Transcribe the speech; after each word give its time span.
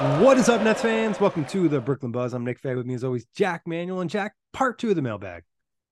What 0.00 0.38
is 0.38 0.48
up, 0.48 0.62
Nets 0.62 0.80
fans? 0.80 1.20
Welcome 1.20 1.44
to 1.44 1.68
the 1.68 1.78
Brooklyn 1.78 2.10
Buzz. 2.10 2.32
I'm 2.32 2.42
Nick 2.42 2.58
Fay. 2.58 2.74
With 2.74 2.86
me, 2.86 2.94
as 2.94 3.04
always, 3.04 3.26
Jac 3.36 3.66
Manuell 3.66 4.00
and 4.00 4.08
Jack. 4.08 4.32
Part 4.50 4.78
two 4.78 4.88
of 4.88 4.96
the 4.96 5.02
mailbag. 5.02 5.42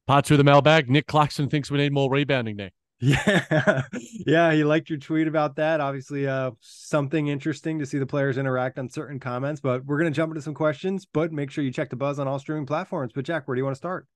Part 0.06 0.24
two 0.24 0.32
of 0.32 0.38
the 0.38 0.44
mailbag. 0.44 0.88
Nic 0.88 1.06
Claxton 1.06 1.50
thinks 1.50 1.70
we 1.70 1.76
need 1.76 1.92
more 1.92 2.10
rebounding, 2.10 2.56
Nick. 2.56 2.72
Yeah, 3.00 3.82
yeah, 4.26 4.52
he 4.54 4.64
liked 4.64 4.88
your 4.88 4.98
tweet 4.98 5.28
about 5.28 5.56
that. 5.56 5.82
Obviously, 5.82 6.26
uh, 6.26 6.52
something 6.60 7.28
interesting 7.28 7.78
to 7.80 7.86
see 7.86 7.98
the 7.98 8.06
players 8.06 8.38
interact 8.38 8.78
on 8.78 8.88
certain 8.88 9.20
comments. 9.20 9.60
But 9.60 9.84
we're 9.84 9.98
gonna 9.98 10.10
jump 10.10 10.30
into 10.30 10.40
some 10.40 10.54
questions. 10.54 11.06
But 11.12 11.30
make 11.30 11.50
sure 11.50 11.62
you 11.62 11.70
check 11.70 11.90
the 11.90 11.96
buzz 11.96 12.18
on 12.18 12.26
all 12.26 12.38
streaming 12.38 12.64
platforms. 12.64 13.12
But 13.14 13.26
Jack, 13.26 13.46
where 13.46 13.56
do 13.56 13.60
you 13.60 13.64
want 13.64 13.74
to 13.74 13.78
start? 13.78 14.06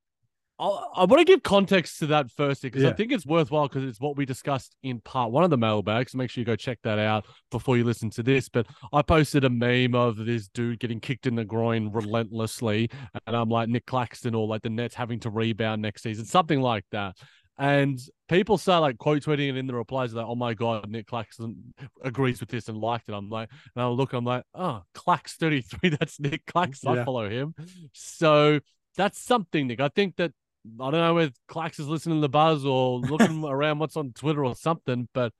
I'll, 0.63 0.93
I 0.95 1.05
want 1.07 1.19
to 1.19 1.25
give 1.25 1.43
context 1.43 1.99
to 1.99 2.07
that 2.07 2.31
first 2.31 2.63
because 2.63 2.85
Yeah. 2.85 2.91
I 2.91 2.93
think 2.93 3.11
it's 3.11 3.27
worthwhile 3.27 3.67
because 3.67 3.83
it's 3.83 3.99
what 4.01 4.17
we 4.17 4.25
discussed 4.25 4.77
in 4.85 5.01
part 5.01 5.33
one 5.33 5.43
of 5.43 5.51
the 5.51 5.59
mailbag. 5.59 6.09
So 6.09 6.19
make 6.19 6.31
sure 6.31 6.41
you 6.41 6.45
go 6.45 6.55
check 6.55 6.79
that 6.85 7.01
out 7.01 7.27
before 7.51 7.77
you 7.77 7.83
listen 7.83 8.11
to 8.11 8.23
this. 8.23 8.49
But 8.49 8.69
I 8.93 9.03
posted 9.03 9.43
a 9.45 9.51
meme 9.51 9.97
of 9.97 10.17
this 10.17 10.47
dude 10.47 10.79
getting 10.79 11.01
kicked 11.01 11.27
in 11.27 11.35
the 11.35 11.45
groin 11.45 11.91
relentlessly, 11.91 12.91
and 13.27 13.35
I'm 13.35 13.49
like 13.49 13.69
Nic 13.69 13.87
Claxton 13.87 14.37
or 14.37 14.47
like 14.47 14.63
the 14.63 14.71
Nets 14.71 14.95
having 14.95 15.19
to 15.21 15.31
rebound 15.31 15.83
next 15.83 16.03
season, 16.03 16.25
something 16.27 16.61
like 16.61 16.85
that. 16.93 17.17
And 17.59 17.99
people 18.29 18.57
start 18.57 18.83
like 18.83 18.99
quote 18.99 19.23
tweeting 19.23 19.49
it 19.49 19.57
in 19.57 19.67
the 19.67 19.75
replies 19.75 20.15
like, 20.15 20.27
"Oh 20.27 20.37
my 20.37 20.55
god, 20.55 20.89
Nic 20.89 21.07
Claxton 21.09 21.75
agrees 22.05 22.39
with 22.39 22.51
this 22.51 22.69
and 22.69 22.79
liked 22.79 23.09
it." 23.09 23.15
I'm 23.15 23.29
like, 23.29 23.51
and 23.75 23.83
I 23.83 23.89
look, 23.89 24.13
I'm 24.13 24.25
like, 24.25 24.45
"Oh, 24.55 24.83
Clax 24.95 25.33
33, 25.39 25.91
that's 26.01 26.21
Nic 26.21 26.47
Claxton. 26.47 26.95
Yeah. 26.95 27.03
I 27.03 27.05
follow 27.05 27.29
him." 27.29 27.55
So 27.93 28.61
that's 28.97 29.19
something, 29.19 29.67
Nick. 29.67 29.81
I 29.81 29.89
think 29.89 30.17
that 30.17 30.33
I 30.81 30.91
don't 30.91 31.01
know 31.01 31.19
if 31.19 31.33
Clax 31.49 31.81
is 31.81 31.89
listening 31.89 32.19
to 32.19 32.21
the 32.23 32.29
buzz 32.29 32.65
or 32.65 33.01
looking 33.01 33.45
around 33.45 33.79
what's 33.79 33.97
on 33.97 34.13
Twitter 34.13 34.45
or 34.45 34.55
something, 34.55 35.09
but 35.13 35.33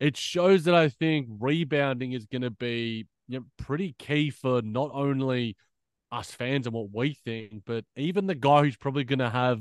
it 0.00 0.16
shows 0.16 0.64
that 0.64 0.74
I 0.74 0.88
think 0.88 1.28
rebounding 1.40 2.12
is 2.12 2.26
going 2.26 2.42
to 2.42 2.50
be 2.50 3.06
you 3.26 3.40
know, 3.40 3.44
pretty 3.58 3.94
key 3.98 4.30
for 4.30 4.62
not 4.62 4.90
only 4.92 5.56
us 6.10 6.30
fans 6.30 6.66
and 6.66 6.74
what 6.74 6.88
we 6.92 7.14
think, 7.24 7.62
but 7.66 7.84
even 7.96 8.26
the 8.26 8.34
guy 8.34 8.62
who's 8.62 8.76
probably 8.76 9.04
going 9.04 9.18
to 9.18 9.30
have 9.30 9.60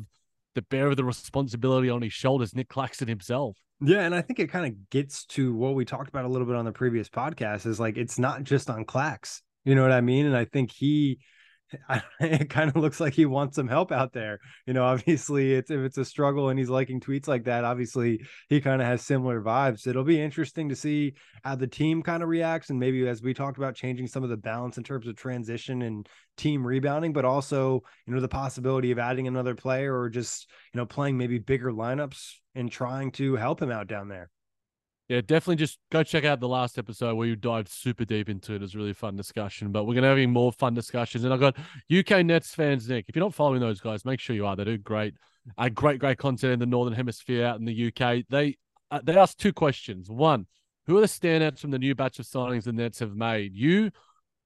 the 0.56 0.62
bear 0.64 0.88
of 0.88 0.98
the 0.98 1.04
responsibility 1.04 1.90
on 1.90 2.02
his 2.02 2.14
shoulders, 2.14 2.56
Nic 2.56 2.70
Claxton 2.70 3.08
himself. 3.08 3.58
Yeah, 3.80 4.00
and 4.00 4.16
I 4.16 4.22
think 4.22 4.40
it 4.40 4.50
kind 4.50 4.66
of 4.66 4.90
gets 4.90 5.26
to 5.28 5.54
what 5.54 5.76
we 5.76 5.86
talked 5.86 6.10
about 6.10 6.26
a 6.26 6.28
little 6.28 6.48
bit 6.48 6.56
on 6.56 6.66
the 6.66 6.72
previous 6.72 7.10
podcast. 7.10 7.68
Is 7.68 7.80
like 7.80 7.96
it's 7.96 8.18
not 8.18 8.44
just 8.44 8.70
on 8.70 8.86
Clax. 8.86 9.42
You 9.66 9.76
know 9.76 9.84
what 9.84 9.92
I 9.92 10.02
mean? 10.02 10.26
And 10.26 10.36
I 10.36 10.46
think 10.46 10.72
he, 10.72 11.20
it 12.20 12.50
kind 12.50 12.70
of 12.70 12.78
looks 12.78 13.00
like 13.00 13.14
he 13.14 13.26
wants 13.26 13.56
some 13.56 13.68
help 13.68 13.92
out 13.92 14.14
there. 14.14 14.40
You 14.66 14.74
know, 14.74 14.84
obviously, 14.86 15.54
it's 15.54 15.70
if 15.70 15.80
it's 15.80 15.98
a 15.98 16.06
struggle 16.06 16.50
and 16.50 16.58
he's 16.58 16.70
liking 16.70 17.00
tweets 17.00 17.28
like 17.28 17.44
that, 17.46 17.64
obviously 17.64 18.26
he 18.50 18.62
kind 18.62 18.82
of 18.82 18.88
has 18.88 19.02
similar 19.02 19.42
vibes. 19.42 19.88
It'll 19.88 20.04
be 20.04 20.22
interesting 20.22 20.70
to 20.70 20.76
see 20.76 21.14
how 21.44 21.56
the 21.56 21.68
team 21.68 22.02
kind 22.02 22.24
of 22.24 22.30
reacts, 22.30 22.70
and 22.70 22.80
maybe 22.80 23.08
as 23.08 23.22
we 23.22 23.34
talked 23.34 23.58
about, 23.58 23.76
changing 23.76 24.08
some 24.08 24.24
of 24.24 24.30
the 24.30 24.38
balance 24.38 24.78
in 24.78 24.84
terms 24.84 25.08
of 25.08 25.16
transition 25.16 25.82
and 25.82 26.08
team 26.38 26.66
rebounding, 26.66 27.14
but 27.14 27.26
also 27.26 27.84
you 28.06 28.14
know 28.14 28.22
the 28.22 28.28
possibility 28.28 28.92
of 28.92 29.00
adding 29.00 29.28
another 29.28 29.56
player 29.56 29.98
or 29.98 30.10
just 30.10 30.48
you 30.74 30.78
know 30.78 30.86
playing 30.86 31.18
maybe 31.18 31.40
bigger 31.40 31.72
lineups 31.72 32.34
and 32.56 32.72
trying 32.72 33.12
to 33.12 33.36
help 33.36 33.62
him 33.62 33.72
out 33.72 33.88
down 33.88 34.08
there. 34.08 34.30
Yeah, 35.08 35.22
definitely 35.22 35.56
just 35.56 35.80
go 35.90 36.04
check 36.04 36.26
out 36.26 36.42
the 36.42 36.50
last 36.50 36.78
episode 36.78 37.16
where 37.16 37.28
you 37.28 37.38
dived 37.38 37.70
super 37.70 38.04
deep 38.04 38.28
into 38.28 38.54
it. 38.54 38.58
It 38.58 38.62
was 38.62 38.76
a 38.76 38.78
really 38.78 38.94
fun 38.94 39.16
discussion, 39.16 39.72
but 39.72 39.86
we're 39.86 39.94
going 39.94 40.04
to 40.04 40.22
have 40.22 40.30
more 40.30 40.52
fun 40.52 40.74
discussions. 40.74 41.24
And 41.24 41.34
I've 41.34 41.40
got 41.40 41.56
UK 41.96 42.26
Nets 42.26 42.54
fans, 42.54 42.90
Nick. 42.90 43.06
If 43.08 43.16
you're 43.16 43.24
not 43.24 43.34
following 43.34 43.62
those 43.62 43.80
guys, 43.80 44.04
make 44.04 44.20
sure 44.20 44.36
you 44.36 44.46
are. 44.46 44.58
They 44.58 44.66
do 44.66 44.78
great, 44.78 45.14
uh, 45.58 45.70
great, 45.70 46.00
great 46.00 46.18
content 46.18 46.54
in 46.54 46.60
the 46.60 46.66
Northern 46.66 46.94
Hemisphere 46.94 47.46
out 47.46 47.58
in 47.58 47.66
the 47.66 47.88
UK. 47.88 48.26
They 48.30 48.58
uh, 48.92 49.00
they 49.02 49.16
asked 49.16 49.40
two 49.40 49.54
questions. 49.54 50.10
One, 50.10 50.46
who 50.88 50.98
are 50.98 51.02
the 51.02 51.08
standouts 51.08 51.60
from 51.60 51.72
the 51.72 51.80
new 51.80 51.96
batch 51.96 52.20
of 52.20 52.26
signings 52.26 52.64
the 52.64 52.74
Nets 52.74 53.00
have 53.00 53.16
made? 53.16 53.56
You 53.56 53.92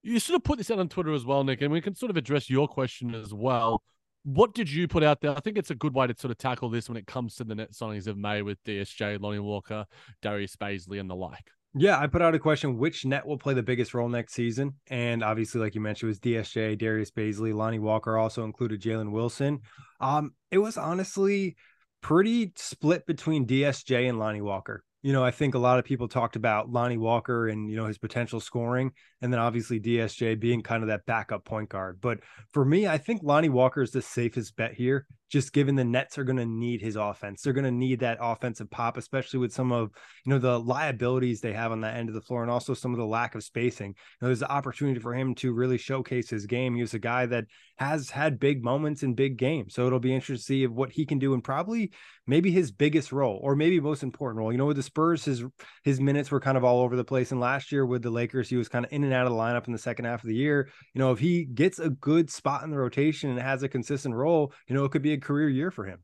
you 0.04 0.20
sort 0.20 0.38
of 0.38 0.44
put 0.44 0.60
this 0.60 0.70
out 0.70 0.80
on 0.80 0.90
Twitter 0.90 1.14
as 1.14 1.26
well, 1.26 1.44
Nick, 1.44 1.62
and 1.62 1.72
we 1.72 1.82
can 1.82 1.96
sort 1.96 2.12
of 2.12 2.18
address 2.18 2.52
your 2.52 2.68
question 2.68 3.16
as 3.16 3.34
well. 3.34 3.82
What 4.24 4.54
did 4.54 4.72
you 4.72 4.88
put 4.88 5.04
out 5.04 5.22
there? 5.22 5.32
I 5.32 5.40
think 5.40 5.58
it's 5.58 5.72
a 5.72 5.76
good 5.76 5.96
way 5.96 6.08
to 6.08 6.16
sort 6.18 6.32
of 6.32 6.38
tackle 6.38 6.70
this 6.70 6.88
when 6.88 6.98
it 6.98 7.08
comes 7.08 7.36
to 7.36 7.44
the 7.44 7.56
net 7.56 7.72
signings 7.72 8.08
of 8.08 8.18
May 8.18 8.42
with 8.42 8.64
DSJ, 8.64 9.20
Lonnie 9.20 9.40
Walker, 9.40 9.86
Darius 10.22 10.56
Bazley, 10.56 11.00
and 11.00 11.10
the 11.10 11.16
like. 11.16 11.50
Yeah, 11.74 11.98
I 11.98 12.08
put 12.08 12.22
out 12.22 12.36
a 12.36 12.40
question: 12.40 12.78
which 12.78 13.06
net 13.06 13.26
will 13.26 13.38
play 13.38 13.54
the 13.54 13.64
biggest 13.64 13.94
role 13.94 14.10
next 14.10 14.34
season? 14.34 14.76
And 14.88 15.24
obviously, 15.24 15.62
like 15.62 15.74
you 15.74 15.82
mentioned, 15.82 16.10
was 16.10 16.20
DSJ, 16.20 16.78
Darius 16.78 17.12
Bazley, 17.12 17.54
Lonnie 17.54 17.80
Walker 17.80 18.18
also 18.18 18.44
included 18.44 18.82
Jalen 18.82 19.12
Wilson. 19.12 19.62
Um, 20.00 20.34
it 20.52 20.58
was 20.58 20.78
honestly 20.78 21.56
pretty 22.02 22.52
split 22.58 23.06
between 23.06 23.48
DSJ 23.48 24.10
and 24.10 24.20
Lonnie 24.20 24.42
Walker. 24.42 24.84
You 25.02 25.14
know, 25.14 25.24
I 25.24 25.32
think 25.32 25.56
a 25.56 25.60
lot 25.60 25.80
of 25.80 25.86
people 25.86 26.08
talked 26.08 26.36
about 26.36 26.72
Lonnie 26.72 26.98
Walker 26.98 27.48
and 27.48 27.70
you 27.70 27.76
know 27.76 27.86
his 27.86 27.98
potential 27.98 28.40
scoring, 28.40 28.92
and 29.22 29.34
then 29.34 29.40
obviously 29.40 29.80
DSJ 29.80 30.40
being 30.40 30.62
kind 30.62 30.84
of 30.84 30.90
that 30.90 31.06
backup 31.06 31.44
point 31.44 31.70
guard. 31.70 32.00
But 32.02 32.20
for 32.52 32.64
me, 32.64 32.88
I 32.88 32.98
think 32.98 33.22
Lonnie 33.24 33.50
Walker 33.50 33.82
is 33.82 33.92
the 33.92 34.02
safest 34.02 34.56
bet 34.56 34.74
here, 34.74 35.08
just 35.32 35.54
given 35.54 35.76
the 35.76 35.84
Nets 35.84 36.18
are 36.18 36.26
going 36.26 36.38
to 36.38 36.46
need 36.46 36.82
his 36.82 36.98
offense. 36.98 37.42
They're 37.42 37.54
going 37.54 37.64
to 37.64 37.72
need 37.72 38.02
that 38.02 38.18
offensive 38.20 38.70
pop, 38.70 38.98
especially 38.98 39.40
with 39.40 39.54
some 39.54 39.72
of 39.72 39.92
you 40.26 40.30
know 40.30 40.40
the 40.40 40.60
liabilities 40.60 41.40
they 41.40 41.54
have 41.54 41.72
on 41.72 41.82
that 41.82 41.96
end 41.96 42.10
of 42.10 42.16
the 42.16 42.22
floor, 42.22 42.42
and 42.42 42.52
also 42.52 42.74
some 42.74 42.92
of 42.92 42.98
the 42.98 43.06
lack 43.06 43.34
of 43.34 43.44
spacing. 43.44 43.90
You 43.90 43.96
know, 44.22 44.28
there's 44.28 44.42
the 44.42 44.52
opportunity 44.52 45.00
for 45.00 45.16
him 45.16 45.34
to 45.36 45.54
really 45.54 45.78
showcase 45.78 46.30
his 46.30 46.46
game. 46.46 46.76
He 46.76 46.82
was 46.82 46.94
a 46.94 47.00
guy 47.00 47.26
that 47.28 47.46
has 47.78 48.10
had 48.10 48.40
big 48.40 48.64
moments 48.64 49.04
in 49.04 49.16
big 49.16 49.38
games, 49.38 49.74
so 49.74 49.88
it'll 49.88 50.00
be 50.00 50.14
interesting 50.14 50.36
to 50.36 50.42
see 50.42 50.68
what 50.68 50.92
he 50.92 51.06
can 51.06 51.18
do, 51.18 51.34
and 51.34 51.44
probably 51.44 51.92
maybe 52.28 52.52
his 52.52 52.72
biggest 52.72 53.12
role, 53.12 53.40
or 53.42 53.56
maybe 53.56 53.80
most 53.80 54.04
important 54.04 54.40
role. 54.40 54.52
You 54.52 54.58
know, 54.58 54.66
with 54.66 54.78
the 54.78 54.84
Spurs, 54.84 55.24
his 55.24 55.46
his 55.84 56.02
minutes 56.02 56.30
were 56.30 56.42
kind 56.42 56.58
of 56.58 56.66
all 56.66 56.82
over 56.82 56.98
the 56.98 57.06
place, 57.06 57.32
and 57.32 57.40
last 57.40 57.72
year 57.72 57.86
with 57.86 58.04
the 58.04 58.12
Lakers, 58.12 58.50
he 58.50 58.58
was 58.58 58.68
kind 58.68 58.86
of 58.86 58.92
in 58.92 59.06
and 59.06 59.14
out 59.14 59.28
of 59.28 59.32
the 59.32 59.38
lineup 59.38 59.68
in 59.68 59.74
the 59.74 59.80
second 59.80 60.06
half 60.06 60.24
of 60.24 60.28
the 60.28 60.36
year. 60.36 60.68
You 60.94 61.00
know, 61.00 61.14
if 61.14 61.20
he 61.20 61.46
gets 61.46 61.80
a 61.80 61.90
good 61.90 62.30
spot 62.30 62.64
in 62.64 62.72
the 62.72 62.78
rotation 62.78 63.30
and 63.30 63.40
has 63.40 63.64
a 63.64 63.70
consistent 63.70 64.14
role, 64.14 64.52
you 64.68 64.76
know, 64.76 64.84
it 64.84 64.92
could 64.92 65.02
be 65.02 65.14
a 65.14 65.21
career 65.22 65.50
year 65.50 65.72
for 65.72 65.86
him. 65.86 66.00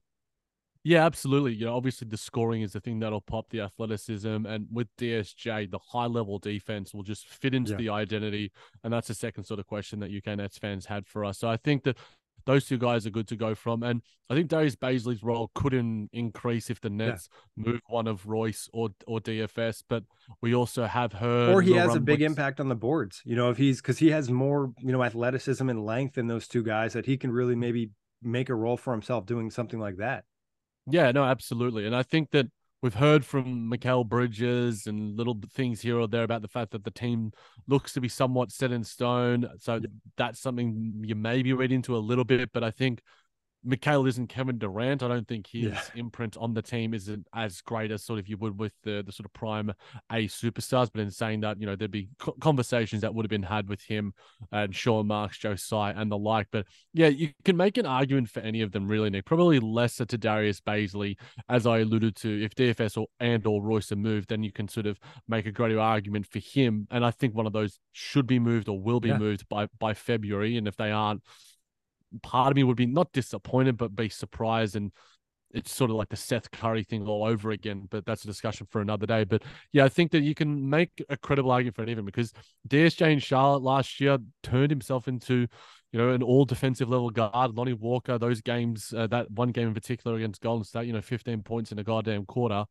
Yeah, 0.84 1.06
absolutely. 1.06 1.54
You 1.54 1.66
know, 1.66 1.76
obviously 1.76 2.08
the 2.08 2.16
scoring 2.18 2.62
is 2.62 2.72
the 2.72 2.80
thing 2.80 3.00
that'll 3.00 3.20
pop 3.20 3.50
the 3.50 3.60
athleticism, 3.60 4.46
and 4.46 4.68
with 4.72 4.88
DSJ, 4.98 5.70
the 5.70 5.80
high 5.80 6.06
level 6.06 6.40
defense 6.40 6.94
will 6.94 7.04
just 7.04 7.28
fit 7.28 7.54
into 7.54 7.72
Yeah. 7.72 7.78
the 7.78 7.90
identity, 7.90 8.52
and 8.84 8.94
that's 8.94 9.10
the 9.10 9.14
second 9.14 9.44
sort 9.44 9.60
of 9.60 9.68
question 9.68 10.00
that 10.00 10.12
UK 10.12 10.36
Nets 10.38 10.58
fans 10.58 10.86
had 10.86 11.06
for 11.06 11.26
us. 11.26 11.40
So 11.40 11.50
I 11.50 11.58
think 11.58 11.84
that 11.84 11.98
those 12.46 12.66
two 12.66 12.78
guys 12.78 13.06
are 13.06 13.10
good 13.10 13.28
to 13.28 13.36
go 13.36 13.54
from, 13.54 13.84
and 13.84 14.02
I 14.30 14.36
think 14.36 14.48
Darius 14.48 14.78
Bazley's 14.78 15.22
role 15.22 15.52
could 15.54 15.74
in, 15.74 16.08
increase 16.14 16.70
if 16.70 16.80
the 16.80 16.90
Nets 16.90 17.28
move 17.58 17.82
one 17.88 18.08
of 18.08 18.26
Royce 18.26 18.70
or 18.72 18.92
or 19.06 19.20
DFS, 19.20 19.84
but 19.90 20.06
we 20.40 20.56
also 20.56 20.86
have 20.86 21.12
heard 21.12 21.50
or 21.54 21.62
he 21.62 21.74
has 21.74 21.96
a 21.96 22.00
big 22.00 22.22
Rumblings- 22.22 22.32
impact 22.32 22.60
on 22.62 22.70
the 22.70 22.76
boards. 22.76 23.22
You 23.26 23.36
know, 23.36 23.50
if 23.50 23.58
he's 23.58 23.82
because 23.82 23.98
he 23.98 24.12
has 24.12 24.30
more, 24.32 24.72
you 24.80 24.94
know, 24.94 25.04
athleticism 25.04 25.68
and 25.68 25.84
length 25.86 26.16
than 26.16 26.28
those 26.28 26.48
two 26.48 26.64
guys 26.64 26.94
that 26.94 27.06
he 27.08 27.18
can 27.18 27.32
really 27.32 27.56
maybe 27.56 27.90
make 28.22 28.50
a 28.50 28.56
role 28.56 28.78
for 28.78 28.92
himself 28.94 29.26
doing 29.26 29.50
something 29.50 29.80
like 29.80 29.98
that. 29.98 30.24
Yeah, 30.90 31.12
no, 31.12 31.24
absolutely. 31.24 31.86
And 31.86 31.96
I 31.96 32.04
think 32.04 32.32
that 32.32 32.48
we've 32.82 32.94
heard 32.94 33.26
from 33.26 33.70
Mikal 33.70 34.08
Bridges 34.08 34.88
and 34.88 35.18
little 35.18 35.38
things 35.54 35.82
here 35.82 36.00
or 36.00 36.08
there 36.08 36.24
about 36.24 36.42
the 36.42 36.48
fact 36.48 36.72
that 36.72 36.84
the 36.84 36.92
team 36.92 37.32
looks 37.68 37.94
to 37.94 38.02
be 38.02 38.08
somewhat 38.08 38.52
set 38.52 38.72
in 38.72 38.84
stone. 38.84 39.50
So 39.60 39.82
that's 40.16 40.40
something 40.40 41.02
you 41.04 41.16
maybe 41.16 41.54
read 41.54 41.72
into 41.72 41.96
a 41.96 42.00
little 42.00 42.24
bit, 42.24 42.52
but 42.54 42.64
I 42.64 42.72
think 42.72 43.02
Mikal 43.68 44.08
isn't 44.08 44.28
Kevin 44.28 44.58
Durant. 44.58 45.04
I 45.04 45.08
don't 45.08 45.28
think 45.28 45.48
his 45.48 45.66
yeah. 45.66 45.82
imprint 45.96 46.38
on 46.38 46.54
the 46.54 46.62
team 46.62 46.94
isn't 46.94 47.28
as 47.34 47.62
great 47.62 47.92
as 47.92 48.04
sort 48.04 48.20
of 48.20 48.28
you 48.28 48.38
would 48.38 48.58
with 48.58 48.74
the, 48.84 49.04
the 49.06 49.12
sort 49.12 49.26
of 49.26 49.34
prime 49.34 49.74
A 50.12 50.28
superstars. 50.28 50.90
But 50.92 51.02
in 51.02 51.12
saying 51.12 51.42
that, 51.42 51.60
you 51.60 51.66
know, 51.66 51.76
there'd 51.76 51.92
be 51.92 52.10
conversations 52.40 53.02
that 53.02 53.14
would 53.14 53.26
have 53.26 53.30
been 53.30 53.44
had 53.44 53.68
with 53.68 53.82
him 53.82 54.14
and 54.52 54.74
Sean 54.74 55.08
Marks, 55.08 55.38
Joe 55.38 55.56
Tsai, 55.56 55.92
and 55.92 56.12
the 56.12 56.18
like. 56.18 56.48
But 56.52 56.66
yeah, 56.94 57.08
you 57.08 57.32
can 57.44 57.58
make 57.58 57.78
an 57.78 57.86
argument 57.86 58.30
for 58.30 58.40
any 58.40 58.62
of 58.62 58.72
them, 58.72 58.88
really, 58.88 59.10
Nick. 59.10 59.26
Probably 59.26 59.60
lesser 59.60 60.06
to 60.06 60.18
Darius 60.18 60.62
Bazley, 60.62 61.18
as 61.50 61.68
I 61.68 61.80
alluded 61.80 62.16
to. 62.18 62.44
If 62.44 62.56
DFS 62.56 62.98
or 62.98 63.08
and 63.20 63.46
or 63.46 63.62
Royce 63.62 63.92
are 63.92 63.98
moved, 63.98 64.30
then 64.30 64.44
you 64.44 64.52
can 64.52 64.68
sort 64.68 64.86
of 64.86 65.00
make 65.28 65.46
a 65.46 65.52
greater 65.52 65.80
argument 65.80 66.28
for 66.28 66.40
him. 66.40 66.88
And 66.92 67.06
I 67.06 67.12
think 67.12 67.36
one 67.36 67.48
of 67.48 67.54
those 67.54 67.80
should 67.92 68.28
be 68.28 68.40
moved 68.40 68.70
or 68.70 68.80
will 68.80 69.00
be 69.00 69.10
yeah. 69.10 69.18
moved 69.18 69.48
by 69.50 69.68
by 69.80 69.94
February. 69.94 70.58
And 70.58 70.68
if 70.68 70.78
they 70.78 70.92
aren't, 70.92 71.24
part 72.24 72.52
of 72.52 72.56
me 72.56 72.64
would 72.64 72.78
be 72.78 72.86
not 72.86 73.12
disappointed, 73.12 73.78
but 73.78 73.96
be 73.96 74.10
surprised. 74.10 74.76
And 74.76 74.92
it's 75.52 75.72
sort 75.72 75.90
of 75.90 75.98
like 75.98 76.10
the 76.10 76.16
Seth 76.16 76.52
Curry 76.52 76.84
thing 76.84 77.08
all 77.08 77.24
over 77.24 77.52
again. 77.52 77.88
But 77.90 78.06
that's 78.06 78.24
a 78.24 78.28
discussion 78.28 78.68
for 78.70 78.82
another 78.82 79.06
day. 79.06 79.24
But 79.24 79.44
yeah, 79.72 79.86
I 79.86 79.90
think 79.90 80.12
that 80.12 80.22
you 80.22 80.36
can 80.36 80.70
make 80.70 81.04
a 81.10 81.18
credible 81.18 81.52
argument 81.52 81.76
for 81.76 81.84
it 81.84 81.90
even 81.90 82.06
because 82.06 82.34
DSJ 82.68 83.14
and 83.14 83.24
Charlotte 83.24 83.64
last 83.64 84.00
year 84.00 84.18
turned 84.44 84.72
himself 84.72 85.08
into, 85.08 85.48
you 85.92 86.00
know, 86.00 86.10
an 86.10 86.24
all 86.24 86.46
defensive 86.46 86.90
level 86.90 87.10
guard. 87.10 87.56
Lonnie 87.56 87.74
Walker, 87.74 88.18
those 88.18 88.42
games, 88.42 88.94
uh, 88.96 89.08
that 89.08 89.32
one 89.32 89.52
game 89.52 89.70
in 89.70 89.74
particular 89.74 90.18
against 90.18 90.42
Golden 90.42 90.64
State, 90.64 90.88
you 90.88 90.94
know, 90.94 91.02
15 91.02 91.44
points 91.44 91.72
in 91.72 91.80
a 91.80 91.84
goddamn 91.84 92.26
quarter. 92.26 92.66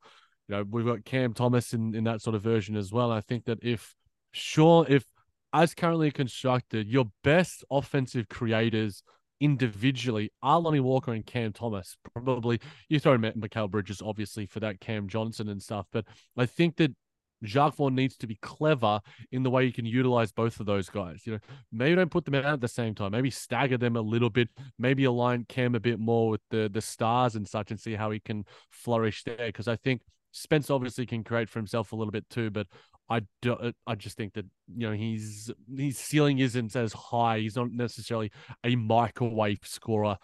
You 0.48 0.56
know, 0.56 0.64
we've 0.68 0.86
got 0.86 1.04
Cam 1.04 1.32
Thomas 1.32 1.72
in, 1.72 1.94
in 1.94 2.04
that 2.04 2.20
sort 2.20 2.36
of 2.36 2.42
version 2.42 2.76
as 2.76 2.92
well. 2.92 3.10
I 3.10 3.20
think 3.20 3.46
that 3.46 3.58
if 3.62 3.94
sure, 4.32 4.86
if 4.88 5.04
as 5.52 5.74
currently 5.74 6.10
constructed, 6.10 6.86
your 6.86 7.06
best 7.24 7.64
offensive 7.70 8.28
creators– 8.28 9.02
individually 9.40 10.30
are 10.42 10.60
Lonnie 10.60 10.80
Walker 10.80 11.12
and 11.12 11.24
Cam 11.24 11.52
Thomas. 11.52 11.96
Probably 12.14 12.60
you 12.88 13.00
throw 13.00 13.18
Mikal 13.18 13.70
Bridges, 13.70 14.02
obviously, 14.04 14.46
for 14.46 14.60
that 14.60 14.80
Cam 14.80 15.08
Johnson 15.08 15.48
and 15.48 15.62
stuff. 15.62 15.86
But 15.92 16.06
I 16.36 16.46
think 16.46 16.76
that 16.76 16.94
Jacque 17.42 17.74
Vaughn 17.74 17.94
needs 17.94 18.16
to 18.18 18.26
be 18.26 18.38
clever 18.40 19.00
in 19.30 19.42
the 19.42 19.50
way 19.50 19.64
you 19.64 19.72
can 19.72 19.84
utilize 19.84 20.32
both 20.32 20.58
of 20.58 20.66
those 20.66 20.88
guys. 20.88 21.22
You 21.26 21.34
know, 21.34 21.38
maybe 21.70 21.96
don't 21.96 22.10
put 22.10 22.24
them 22.24 22.34
out 22.34 22.44
at 22.46 22.60
the 22.60 22.68
same 22.68 22.94
time. 22.94 23.12
Maybe 23.12 23.30
stagger 23.30 23.76
them 23.76 23.96
a 23.96 24.00
little 24.00 24.30
bit. 24.30 24.48
Maybe 24.78 25.04
align 25.04 25.44
Cam 25.48 25.74
a 25.74 25.80
bit 25.80 25.98
more 25.98 26.30
with 26.30 26.40
the 26.50 26.70
the 26.72 26.80
stars 26.80 27.36
and 27.36 27.46
such, 27.46 27.70
and 27.70 27.80
see 27.80 27.94
how 27.94 28.10
he 28.10 28.20
can 28.20 28.44
flourish 28.70 29.24
there. 29.24 29.46
Because 29.46 29.68
I 29.68 29.76
think 29.76 30.00
Spence 30.32 30.70
obviously 30.70 31.06
can 31.06 31.24
create 31.24 31.48
for 31.48 31.58
himself 31.58 31.92
a 31.92 31.96
little 31.96 32.12
bit 32.12 32.28
too, 32.30 32.50
but 32.50 32.66
I 33.08 33.22
do, 33.40 33.52
uh, 33.52 33.72
I 33.86 33.94
just 33.94 34.16
think 34.16 34.34
that 34.34 34.46
you 34.74 34.88
know 34.88 34.92
he's 34.92 35.50
his 35.76 35.98
ceiling 35.98 36.38
isn't 36.38 36.74
as 36.74 36.92
high. 36.92 37.38
He's 37.38 37.56
not 37.56 37.70
necessarily 37.70 38.32
a 38.64 38.74
microwave 38.76 39.60
scorer, 39.62 40.16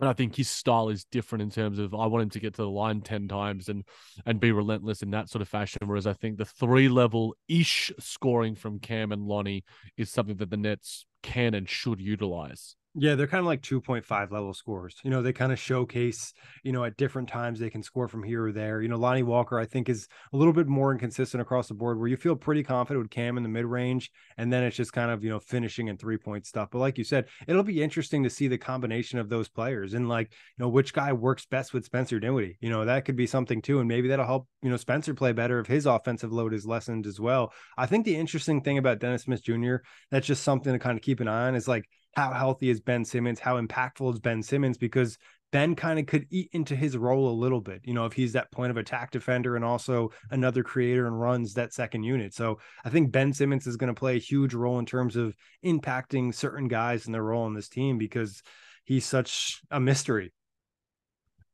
and 0.00 0.08
I 0.08 0.12
think 0.14 0.36
his 0.36 0.48
style 0.48 0.88
is 0.88 1.04
different 1.04 1.42
in 1.42 1.50
terms 1.50 1.78
of 1.78 1.94
I 1.94 2.06
want 2.06 2.22
him 2.22 2.30
to 2.30 2.40
get 2.40 2.54
to 2.54 2.62
the 2.62 2.68
line 2.68 3.02
ten 3.02 3.28
times 3.28 3.68
and 3.68 3.84
and 4.24 4.40
be 4.40 4.52
relentless 4.52 5.02
in 5.02 5.10
that 5.10 5.28
sort 5.28 5.42
of 5.42 5.48
fashion. 5.48 5.80
Whereas 5.84 6.06
I 6.06 6.14
think 6.14 6.38
the 6.38 6.44
three 6.44 6.88
level 6.88 7.36
ish 7.48 7.92
scoring 7.98 8.54
from 8.54 8.78
Cam 8.78 9.12
and 9.12 9.26
Lonnie 9.26 9.64
is 9.96 10.10
something 10.10 10.36
that 10.36 10.50
the 10.50 10.56
Nets 10.56 11.04
can 11.22 11.54
and 11.54 11.68
should 11.68 12.00
utilize. 12.00 12.76
Yeah, 12.96 13.16
they're 13.16 13.26
kind 13.26 13.40
of 13.40 13.46
like 13.46 13.60
2.5 13.60 14.30
level 14.30 14.54
scores. 14.54 15.00
You 15.02 15.10
know, 15.10 15.20
they 15.20 15.32
kind 15.32 15.50
of 15.50 15.58
showcase, 15.58 16.32
you 16.62 16.70
know, 16.70 16.84
at 16.84 16.96
different 16.96 17.28
times 17.28 17.58
they 17.58 17.68
can 17.68 17.82
score 17.82 18.06
from 18.06 18.22
here 18.22 18.46
or 18.46 18.52
there. 18.52 18.82
You 18.82 18.88
know, 18.88 18.96
Lonnie 18.96 19.24
Walker, 19.24 19.58
I 19.58 19.66
think, 19.66 19.88
is 19.88 20.06
a 20.32 20.36
little 20.36 20.52
bit 20.52 20.68
more 20.68 20.92
inconsistent 20.92 21.40
across 21.40 21.66
the 21.66 21.74
board 21.74 21.98
where 21.98 22.06
you 22.06 22.16
feel 22.16 22.36
pretty 22.36 22.62
confident 22.62 23.02
with 23.02 23.10
Cam 23.10 23.36
in 23.36 23.42
the 23.42 23.48
mid 23.48 23.64
range. 23.64 24.12
And 24.38 24.52
then 24.52 24.62
it's 24.62 24.76
just 24.76 24.92
kind 24.92 25.10
of, 25.10 25.24
you 25.24 25.30
know, 25.30 25.40
finishing 25.40 25.88
and 25.88 25.98
three 25.98 26.16
point 26.16 26.46
stuff. 26.46 26.68
But 26.70 26.78
like 26.78 26.96
you 26.96 27.02
said, 27.02 27.26
it'll 27.48 27.64
be 27.64 27.82
interesting 27.82 28.22
to 28.22 28.30
see 28.30 28.46
the 28.46 28.58
combination 28.58 29.18
of 29.18 29.28
those 29.28 29.48
players 29.48 29.94
and 29.94 30.08
like, 30.08 30.30
you 30.30 30.62
know, 30.62 30.68
which 30.68 30.92
guy 30.92 31.12
works 31.12 31.46
best 31.46 31.74
with 31.74 31.84
Spencer 31.84 32.20
Dinwiddie. 32.20 32.58
You 32.60 32.70
know, 32.70 32.84
that 32.84 33.04
could 33.06 33.16
be 33.16 33.26
something 33.26 33.60
too. 33.60 33.80
And 33.80 33.88
maybe 33.88 34.06
that'll 34.06 34.24
help, 34.24 34.46
you 34.62 34.70
know, 34.70 34.76
Spencer 34.76 35.14
play 35.14 35.32
better 35.32 35.58
if 35.58 35.66
his 35.66 35.86
offensive 35.86 36.32
load 36.32 36.54
is 36.54 36.64
lessened 36.64 37.08
as 37.08 37.18
well. 37.18 37.52
I 37.76 37.86
think 37.86 38.04
the 38.04 38.14
interesting 38.14 38.60
thing 38.60 38.78
about 38.78 39.00
Dennis 39.00 39.22
Smith 39.22 39.42
Jr., 39.42 39.78
that's 40.12 40.28
just 40.28 40.44
something 40.44 40.72
to 40.72 40.78
kind 40.78 40.96
of 40.96 41.02
keep 41.02 41.18
an 41.18 41.26
eye 41.26 41.48
on 41.48 41.56
is 41.56 41.66
like, 41.66 41.88
how 42.16 42.32
healthy 42.32 42.70
is 42.70 42.80
Ben 42.80 43.04
Simmons? 43.04 43.40
How 43.40 43.60
impactful 43.60 44.12
is 44.12 44.20
Ben 44.20 44.42
Simmons? 44.42 44.78
Because 44.78 45.18
Ben 45.54 45.76
kind 45.76 46.00
of 46.00 46.06
could 46.06 46.26
eat 46.30 46.48
into 46.52 46.74
his 46.74 46.96
role 46.96 47.28
a 47.28 47.40
little 47.40 47.60
bit, 47.60 47.80
you 47.84 47.94
know, 47.94 48.06
if 48.06 48.12
he's 48.12 48.32
that 48.32 48.50
point 48.50 48.72
of 48.72 48.76
attack 48.76 49.12
defender 49.12 49.54
and 49.54 49.64
also 49.64 50.10
another 50.32 50.64
creator 50.64 51.06
and 51.06 51.20
runs 51.20 51.54
that 51.54 51.72
second 51.72 52.02
unit. 52.02 52.34
So 52.34 52.58
I 52.84 52.90
think 52.90 53.12
Ben 53.12 53.32
Simmons 53.32 53.66
is 53.66 53.76
going 53.76 53.94
to 53.94 53.98
play 53.98 54.16
a 54.16 54.20
huge 54.20 54.52
role 54.52 54.80
in 54.80 54.86
terms 54.86 55.14
of 55.14 55.36
impacting 55.64 56.34
certain 56.34 56.66
guys 56.66 57.06
in 57.06 57.12
their 57.12 57.22
role 57.22 57.46
in 57.46 57.54
this 57.54 57.68
team 57.68 57.98
because 57.98 58.42
he's 58.84 59.06
such 59.06 59.60
a 59.70 59.78
mystery. 59.78 60.32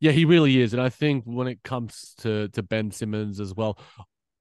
Yeah, 0.01 0.13
he 0.13 0.25
really 0.25 0.59
is. 0.59 0.73
And 0.73 0.81
I 0.81 0.89
think 0.89 1.25
when 1.27 1.47
it 1.47 1.63
comes 1.63 2.15
to 2.21 2.49
to 2.49 2.63
Ben 2.63 2.91
Simmons 2.91 3.39
as 3.39 3.55
well, 3.55 3.79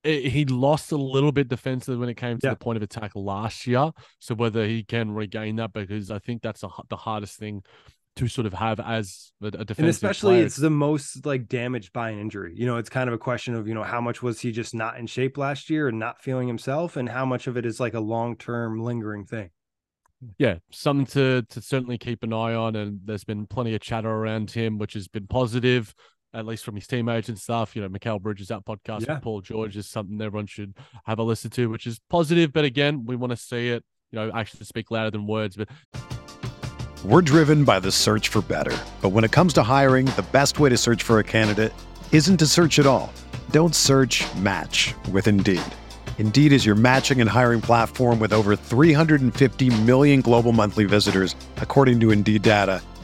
it, 0.04 0.26
he 0.26 0.46
lost 0.46 0.92
a 0.92 0.98
little 0.98 1.32
bit 1.32 1.48
defensively 1.48 1.98
when 1.98 2.10
it 2.10 2.18
came 2.18 2.38
to 2.40 2.48
yeah. 2.48 2.52
the 2.52 2.58
point 2.58 2.78
of 2.78 2.84
attack 2.84 3.12
last 3.16 3.68
year. 3.68 3.92
So 4.20 4.36
whether 4.36 4.66
he 4.66 4.84
can 4.84 5.12
regain 5.12 5.58
that, 5.58 5.74
because 5.74 6.12
I 6.12 6.20
think 6.20 6.42
that's 6.42 6.64
a, 6.64 6.70
the 6.90 6.96
hardest 6.96 7.38
thing 7.38 7.64
to 8.16 8.28
sort 8.28 8.48
of 8.48 8.54
have 8.54 8.80
as 8.80 9.32
a, 9.42 9.48
a 9.48 9.52
defensive. 9.52 9.80
And 9.80 9.88
especially 9.88 10.36
player. 10.36 10.46
it's 10.46 10.56
the 10.56 10.70
most 10.70 11.26
like 11.26 11.48
damaged 11.48 11.94
by 11.94 12.10
an 12.10 12.20
injury. 12.20 12.54
You 12.56 12.66
know, 12.66 12.78
it's 12.78 12.90
kind 12.90 13.08
of 13.08 13.14
a 13.14 13.18
question 13.18 13.56
of, 13.56 13.68
you 13.68 13.74
know, 13.74 13.84
how 13.84 14.02
much 14.02 14.22
was 14.22 14.40
he 14.40 14.52
just 14.52 14.74
not 14.74 14.98
in 14.98 15.08
shape 15.08 15.38
last 15.38 15.70
year 15.70 15.88
and 15.88 16.00
not 16.00 16.22
feeling 16.22 16.48
himself 16.48 16.96
and 16.98 17.08
how 17.08 17.26
much 17.26 17.48
of 17.48 17.58
it 17.58 17.66
is 17.66 17.80
like 17.80 17.94
a 17.94 18.00
long-term 18.00 18.80
lingering 18.80 19.26
thing. 19.26 19.50
Yeah, 20.38 20.56
something 20.70 21.06
to 21.14 21.44
to 21.50 21.62
certainly 21.62 21.98
keep 21.98 22.24
an 22.24 22.34
eye 22.34 22.54
on 22.54 22.76
and 22.76 23.00
there's 23.06 23.24
been 23.24 23.48
plenty 23.48 23.74
of 23.74 23.80
chatter 23.80 24.10
around 24.10 24.52
him 24.52 24.78
which 24.78 24.94
has 24.94 25.08
been 25.08 25.28
positive 25.28 25.96
at 26.34 26.46
least 26.46 26.64
from 26.64 26.76
his 26.76 26.88
teammates 26.88 27.30
and 27.30 27.38
stuff. 27.38 27.76
You 27.76 27.82
know, 27.82 27.90
Mikal 27.90 28.22
Bridges 28.22 28.50
that 28.50 28.66
podcast 28.66 29.08
yeah. 29.08 29.16
with 29.16 29.24
Paul 29.24 29.42
George 29.42 29.78
is 29.78 29.88
something 29.88 30.22
everyone 30.22 30.48
should 30.48 30.76
have 31.06 31.20
a 31.20 31.24
listen 31.24 31.50
to, 31.52 31.70
which 31.70 31.88
is 31.88 32.00
positive. 32.10 32.54
But 32.54 32.66
again, 32.66 33.06
we 33.06 33.16
want 33.16 33.32
to 33.32 33.38
see 33.38 33.70
it, 33.70 33.84
you 34.12 34.20
know, 34.20 34.32
actually 34.34 34.66
speak 34.66 34.92
louder 34.92 35.12
than 35.12 35.26
words. 35.26 35.56
But 35.56 35.70
we're 37.04 37.22
driven 37.22 37.64
by 37.64 37.80
the 37.80 37.92
search 37.92 38.28
for 38.28 38.42
better. 38.42 38.78
But 39.02 39.10
when 39.10 39.24
it 39.24 39.32
comes 39.32 39.54
to 39.54 39.64
hiring, 39.64 40.06
the 40.06 40.26
best 40.32 40.60
way 40.60 40.70
to 40.70 40.78
search 40.78 41.04
for 41.04 41.20
a 41.20 41.24
candidate 41.24 41.74
isn't 42.12 42.38
to 42.38 42.46
search 42.46 42.80
at 42.80 42.86
all. 42.86 43.12
Don't 43.52 43.74
search 43.74 44.26
match 44.36 44.94
with 45.12 45.28
Indeed. 45.28 45.62
Indeed 46.18 46.52
is 46.52 46.66
your 46.66 46.76
matching 46.76 47.22
and 47.22 47.30
hiring 47.30 47.62
platform 47.62 48.20
with 48.20 48.34
over 48.34 48.58
350 48.58 49.82
million 49.84 50.20
global 50.20 50.52
monthly 50.52 50.84
visitors, 50.84 51.34
according 51.58 52.02
to 52.02 52.12
Indeed 52.12 52.42
data 52.42 52.82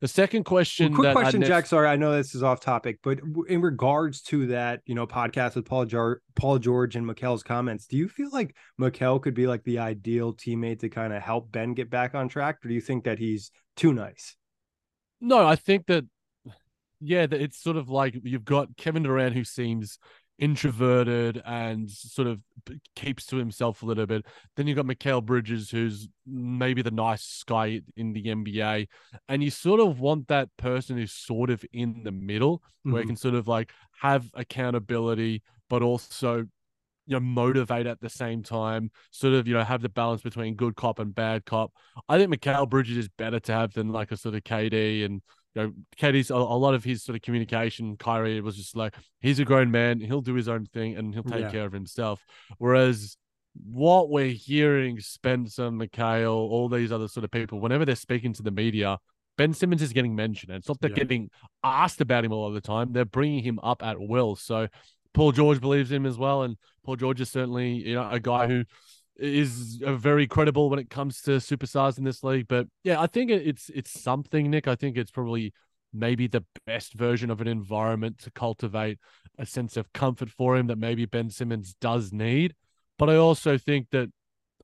The 0.00 0.08
second 0.08 0.44
question. 0.44 0.92
Well, 0.92 1.00
quick 1.00 1.12
question, 1.12 1.42
Jack. 1.42 1.66
Sorry, 1.66 1.86
I 1.86 1.96
know 1.96 2.12
this 2.12 2.34
is 2.34 2.42
off 2.42 2.60
topic, 2.60 3.00
but 3.02 3.20
in 3.48 3.60
regards 3.60 4.22
to 4.22 4.46
that, 4.46 4.80
you 4.86 4.94
know, 4.94 5.06
podcast 5.06 5.56
with 5.56 5.66
Paul 5.66 5.84
Jar- 5.84 6.22
Paul 6.36 6.58
George 6.58 6.96
and 6.96 7.06
Mikal's 7.06 7.42
comments, 7.42 7.86
do 7.86 7.98
you 7.98 8.08
feel 8.08 8.30
like 8.32 8.56
Mikal 8.80 9.20
could 9.20 9.34
be 9.34 9.46
like 9.46 9.62
the 9.64 9.78
ideal 9.78 10.32
teammate 10.32 10.80
to 10.80 10.88
kind 10.88 11.12
of 11.12 11.22
help 11.22 11.52
Ben 11.52 11.74
get 11.74 11.90
back 11.90 12.14
on 12.14 12.30
track, 12.30 12.64
or 12.64 12.68
do 12.68 12.74
you 12.74 12.80
think 12.80 13.04
that 13.04 13.18
he's 13.18 13.50
too 13.76 13.92
nice? 13.92 14.36
No, 15.20 15.46
I 15.46 15.56
think 15.56 15.86
that, 15.88 16.06
yeah, 17.02 17.26
that 17.26 17.38
it's 17.38 17.62
sort 17.62 17.76
of 17.76 17.90
like 17.90 18.16
you've 18.22 18.44
got 18.46 18.74
Kevin 18.78 19.02
Durant 19.02 19.34
who 19.34 19.44
seems 19.44 19.98
introverted 20.40 21.40
and 21.44 21.88
sort 21.88 22.26
of 22.26 22.40
keeps 22.96 23.26
to 23.26 23.36
himself 23.36 23.82
a 23.82 23.86
little 23.86 24.06
bit. 24.06 24.24
Then 24.56 24.66
you've 24.66 24.76
got 24.76 24.86
Mikal 24.86 25.24
Bridges, 25.24 25.70
who's 25.70 26.08
maybe 26.26 26.82
the 26.82 26.90
nice 26.90 27.44
guy 27.46 27.82
in 27.96 28.12
the 28.14 28.24
NBA. 28.24 28.88
And 29.28 29.44
you 29.44 29.50
sort 29.50 29.80
of 29.80 30.00
want 30.00 30.28
that 30.28 30.48
person 30.56 30.96
who's 30.96 31.12
sort 31.12 31.50
of 31.50 31.64
in 31.72 32.02
the 32.02 32.12
middle, 32.12 32.58
mm-hmm. 32.58 32.92
where 32.92 33.02
you 33.02 33.06
can 33.06 33.16
sort 33.16 33.34
of 33.34 33.46
like 33.46 33.70
have 34.00 34.30
accountability, 34.34 35.42
but 35.68 35.82
also 35.82 36.46
you 37.06 37.16
know 37.16 37.20
motivate 37.20 37.86
at 37.86 38.00
the 38.00 38.08
same 38.08 38.42
time 38.42 38.90
sort 39.10 39.34
of 39.34 39.48
you 39.48 39.54
know 39.54 39.64
have 39.64 39.82
the 39.82 39.88
balance 39.88 40.22
between 40.22 40.54
good 40.54 40.76
cop 40.76 40.98
and 40.98 41.14
bad 41.14 41.44
cop 41.46 41.72
i 42.08 42.16
think 42.16 42.32
Mikal 42.32 42.68
bridges 42.68 42.98
is 42.98 43.08
better 43.08 43.40
to 43.40 43.52
have 43.52 43.72
than 43.72 43.88
like 43.88 44.12
a 44.12 44.16
sort 44.16 44.34
of 44.34 44.44
kd 44.44 45.04
and 45.04 45.22
you 45.54 45.62
know, 45.62 45.72
KD's 45.98 46.30
a, 46.30 46.34
a, 46.34 46.36
lot 46.36 46.74
of 46.74 46.84
his 46.84 47.02
sort 47.02 47.16
of 47.16 47.22
communication, 47.22 47.96
Kyrie 47.96 48.40
was 48.40 48.56
just 48.56 48.76
like, 48.76 48.94
he's 49.20 49.38
a 49.38 49.44
grown 49.44 49.70
man, 49.70 50.00
he'll 50.00 50.20
do 50.20 50.34
his 50.34 50.48
own 50.48 50.66
thing 50.66 50.96
and 50.96 51.12
he'll 51.12 51.24
take 51.24 51.40
yeah. 51.40 51.50
care 51.50 51.64
of 51.64 51.72
himself. 51.72 52.24
Whereas 52.58 53.16
what 53.54 54.10
we're 54.10 54.32
hearing, 54.32 55.00
Spencer, 55.00 55.70
Mikal, 55.70 56.32
all 56.32 56.68
these 56.68 56.92
other 56.92 57.08
sort 57.08 57.24
of 57.24 57.30
people, 57.30 57.60
whenever 57.60 57.84
they're 57.84 57.96
speaking 57.96 58.32
to 58.34 58.42
the 58.42 58.50
media, 58.50 58.98
Ben 59.36 59.54
Simmons 59.54 59.82
is 59.82 59.92
getting 59.92 60.14
mentioned. 60.14 60.50
And 60.50 60.58
it's 60.58 60.68
not 60.68 60.80
they're 60.80 60.90
yeah. 60.90 60.96
getting 60.96 61.30
asked 61.64 62.00
about 62.00 62.24
him 62.24 62.32
all 62.32 62.46
of 62.46 62.54
the 62.54 62.60
time. 62.60 62.92
They're 62.92 63.04
bringing 63.04 63.42
him 63.42 63.58
up 63.62 63.82
at 63.82 63.96
will. 63.98 64.36
So 64.36 64.68
Paul 65.14 65.32
George 65.32 65.60
believes 65.60 65.90
him 65.90 66.06
as 66.06 66.16
well. 66.16 66.42
And 66.42 66.56
Paul 66.84 66.96
George 66.96 67.20
is 67.20 67.30
certainly, 67.30 67.72
you 67.72 67.94
know, 67.94 68.08
a 68.08 68.20
guy 68.20 68.46
who 68.46 68.64
is 69.20 69.82
very 69.84 70.26
credible 70.26 70.70
when 70.70 70.78
it 70.78 70.90
comes 70.90 71.20
to 71.22 71.32
superstars 71.32 71.98
in 71.98 72.04
this 72.04 72.24
league. 72.24 72.48
But 72.48 72.66
yeah, 72.84 73.00
I 73.00 73.06
think 73.06 73.30
it's 73.30 73.70
it's 73.70 74.00
something, 74.00 74.50
Nick. 74.50 74.66
I 74.66 74.74
think 74.74 74.96
it's 74.96 75.10
probably 75.10 75.52
maybe 75.92 76.26
the 76.26 76.44
best 76.66 76.94
version 76.94 77.30
of 77.30 77.40
an 77.40 77.48
environment 77.48 78.18
to 78.18 78.30
cultivate 78.30 78.98
a 79.38 79.46
sense 79.46 79.76
of 79.76 79.92
comfort 79.92 80.30
for 80.30 80.56
him 80.56 80.68
that 80.68 80.78
maybe 80.78 81.04
Ben 81.04 81.30
Simmons 81.30 81.74
does 81.80 82.12
need. 82.12 82.54
But 82.98 83.10
I 83.10 83.16
also 83.16 83.58
think 83.58 83.88
that 83.90 84.10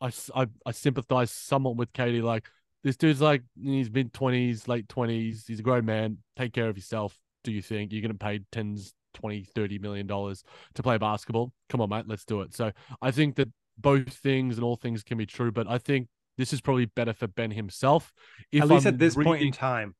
I, 0.00 0.12
I, 0.34 0.46
I 0.64 0.72
sympathize 0.72 1.30
somewhat 1.30 1.76
with 1.76 1.92
KD. 1.92 2.22
Like, 2.22 2.46
this 2.84 2.96
dude's 2.96 3.20
like 3.20 3.42
in 3.60 3.72
his 3.72 3.90
mid 3.90 4.12
20s, 4.12 4.68
late 4.68 4.88
20s. 4.88 5.46
He's 5.46 5.60
a 5.60 5.62
grown 5.62 5.84
man. 5.84 6.18
Take 6.36 6.52
care 6.52 6.68
of 6.68 6.76
yourself. 6.76 7.18
Do 7.44 7.52
you 7.52 7.62
think 7.62 7.92
you're 7.92 8.02
going 8.02 8.12
to 8.12 8.18
pay 8.18 8.40
tens, 8.52 8.92
20, 9.14 9.44
30 9.44 9.78
million 9.78 10.06
dollars 10.06 10.44
to 10.74 10.82
play 10.82 10.98
basketball? 10.98 11.52
Come 11.68 11.80
on, 11.80 11.88
mate. 11.88 12.04
Let's 12.06 12.24
do 12.24 12.42
it. 12.42 12.54
So 12.54 12.72
I 13.00 13.10
think 13.10 13.36
that 13.36 13.48
both 13.78 14.12
things 14.12 14.56
and 14.56 14.64
all 14.64 14.76
things 14.76 15.02
can 15.02 15.18
be 15.18 15.26
true, 15.26 15.52
but 15.52 15.68
I 15.68 15.78
think 15.78 16.08
this 16.38 16.52
is 16.52 16.60
probably 16.60 16.86
better 16.86 17.12
for 17.12 17.26
Ben 17.26 17.50
himself. 17.50 18.12
If 18.52 18.62
At 18.62 18.68
least 18.68 18.86
I'm 18.86 18.94
at 18.94 18.98
this 18.98 19.16
reading, 19.16 19.32
point 19.32 19.42
in 19.42 19.52
time. 19.52 19.94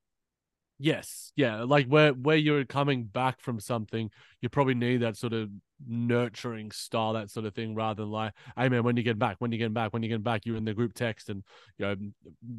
Yes, 0.78 1.32
yeah, 1.36 1.62
like 1.62 1.86
where 1.86 2.12
where 2.12 2.36
you're 2.36 2.66
coming 2.66 3.04
back 3.04 3.40
from 3.40 3.60
something, 3.60 4.10
you 4.42 4.50
probably 4.50 4.74
need 4.74 4.98
that 4.98 5.16
sort 5.16 5.32
of 5.32 5.48
nurturing 5.86 6.70
style, 6.70 7.14
that 7.14 7.30
sort 7.30 7.46
of 7.46 7.54
thing, 7.54 7.74
rather 7.74 8.02
than 8.02 8.10
like, 8.10 8.34
hey 8.58 8.68
man, 8.68 8.82
when 8.82 8.94
you 8.94 9.02
get 9.02 9.18
back, 9.18 9.36
when 9.38 9.52
you 9.52 9.58
get 9.58 9.72
back, 9.72 9.94
when 9.94 10.02
you 10.02 10.10
get 10.10 10.22
back, 10.22 10.44
you're 10.44 10.56
in 10.56 10.66
the 10.66 10.74
group 10.74 10.92
text, 10.92 11.30
and 11.30 11.42
you 11.78 11.86
know, 11.86 11.96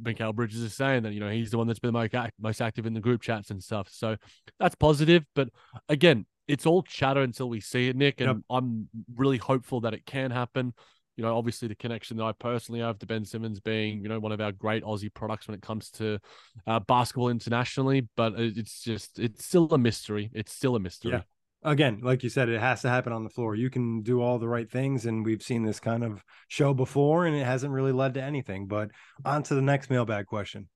Mikal 0.02 0.34
Bridges 0.34 0.62
is 0.62 0.74
saying 0.74 1.04
that 1.04 1.14
you 1.14 1.20
know 1.20 1.30
he's 1.30 1.52
the 1.52 1.60
one 1.60 1.68
that's 1.68 1.80
been 1.80 1.94
most 1.94 2.16
most 2.42 2.60
active 2.60 2.88
in 2.88 2.96
the 2.96 3.00
group 3.00 3.22
chats 3.22 3.52
and 3.52 3.62
stuff. 3.62 3.88
So 3.92 4.18
that's 4.60 4.76
positive, 4.76 5.24
but 5.36 5.50
again, 5.88 6.26
it's 6.48 6.66
all 6.66 6.82
chatter 6.82 7.22
until 7.22 7.50
we 7.50 7.60
see 7.60 7.88
it, 7.88 7.96
Nick, 7.96 8.20
and 8.20 8.30
yep. 8.30 8.38
I'm 8.50 8.90
really 9.16 9.38
hopeful 9.38 9.82
that 9.82 9.94
it 9.94 10.08
can 10.08 10.32
happen 10.32 10.74
you 11.18 11.24
know, 11.24 11.36
obviously 11.36 11.68
the 11.68 11.76
connection 11.76 12.18
that 12.18 12.24
I 12.24 12.32
personally 12.32 12.80
have 12.80 13.00
to 13.00 13.06
Ben 13.06 13.26
Simmons 13.26 13.60
being, 13.60 14.02
you 14.02 14.08
know, 14.08 14.20
one 14.20 14.32
of 14.32 14.40
our 14.40 14.52
great 14.52 14.84
Aussie 14.84 15.14
products 15.14 15.48
when 15.48 15.56
it 15.56 15.62
comes 15.62 15.90
to 15.92 16.20
uh, 16.68 16.80
basketball 16.80 17.30
internationally. 17.30 18.08
But 18.16 18.34
it's 18.38 18.82
just, 18.82 19.20
it's 19.20 19.46
still 19.46 19.68
a 19.74 19.78
mystery. 19.78 20.30
It's 20.34 20.54
still 20.54 20.76
a 20.76 20.80
mystery. 20.80 21.14
Yeah. 21.14 21.22
Again, 21.64 22.02
like 22.04 22.24
you 22.24 22.30
said, 22.30 22.50
it 22.50 22.62
has 22.62 22.84
to 22.84 22.90
happen 22.90 23.12
on 23.12 23.24
the 23.24 23.32
floor. 23.32 23.56
You 23.56 23.72
can 23.72 24.04
do 24.04 24.22
all 24.22 24.38
the 24.38 24.48
right 24.48 24.70
things, 24.70 25.08
and 25.08 25.26
we've 25.26 25.42
seen 25.42 25.66
this 25.66 25.80
kind 25.80 26.04
of 26.04 26.24
show 26.48 26.74
before, 26.74 27.26
and 27.26 27.36
it 27.36 27.46
hasn't 27.46 27.74
really 27.74 27.92
led 27.92 28.14
to 28.14 28.22
anything. 28.22 28.68
But 28.68 28.92
on 29.26 29.42
to 29.44 29.56
the 29.56 29.62
next 29.62 29.90
mailbag 29.90 30.28
question. 30.28 30.70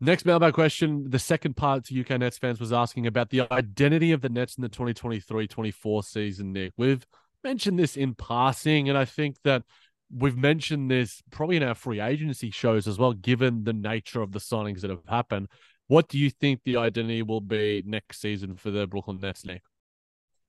Next 0.00 0.24
mailbag 0.24 0.54
question. 0.54 1.06
The 1.08 1.18
second 1.18 1.56
part 1.56 1.86
to 1.86 2.00
UK 2.00 2.20
Nets 2.20 2.38
fans 2.38 2.60
was 2.60 2.72
asking 2.72 3.08
about 3.08 3.30
the 3.30 3.52
identity 3.52 4.12
of 4.12 4.20
the 4.20 4.28
Nets 4.28 4.56
in 4.56 4.62
the 4.62 4.68
2023 4.68 5.48
24 5.48 6.02
season, 6.04 6.52
Nick. 6.52 6.72
We've 6.76 7.04
mentioned 7.42 7.78
this 7.78 7.96
in 7.96 8.14
passing, 8.14 8.88
and 8.88 8.96
I 8.96 9.04
think 9.04 9.36
that 9.42 9.64
we've 10.14 10.36
mentioned 10.36 10.90
this 10.90 11.22
probably 11.30 11.56
in 11.56 11.62
our 11.62 11.74
free 11.74 12.00
agency 12.00 12.50
shows 12.50 12.86
as 12.88 12.98
well, 12.98 13.12
given 13.12 13.64
the 13.64 13.72
nature 13.72 14.22
of 14.22 14.32
the 14.32 14.38
signings 14.38 14.80
that 14.80 14.90
have 14.90 15.04
happened. 15.08 15.48
What 15.86 16.08
do 16.08 16.18
you 16.18 16.30
think 16.30 16.60
the 16.64 16.76
identity 16.76 17.22
will 17.22 17.40
be 17.40 17.82
next 17.86 18.20
season 18.20 18.56
for 18.56 18.70
the 18.70 18.86
Brooklyn 18.86 19.18
Nets, 19.20 19.44
Nick? 19.44 19.62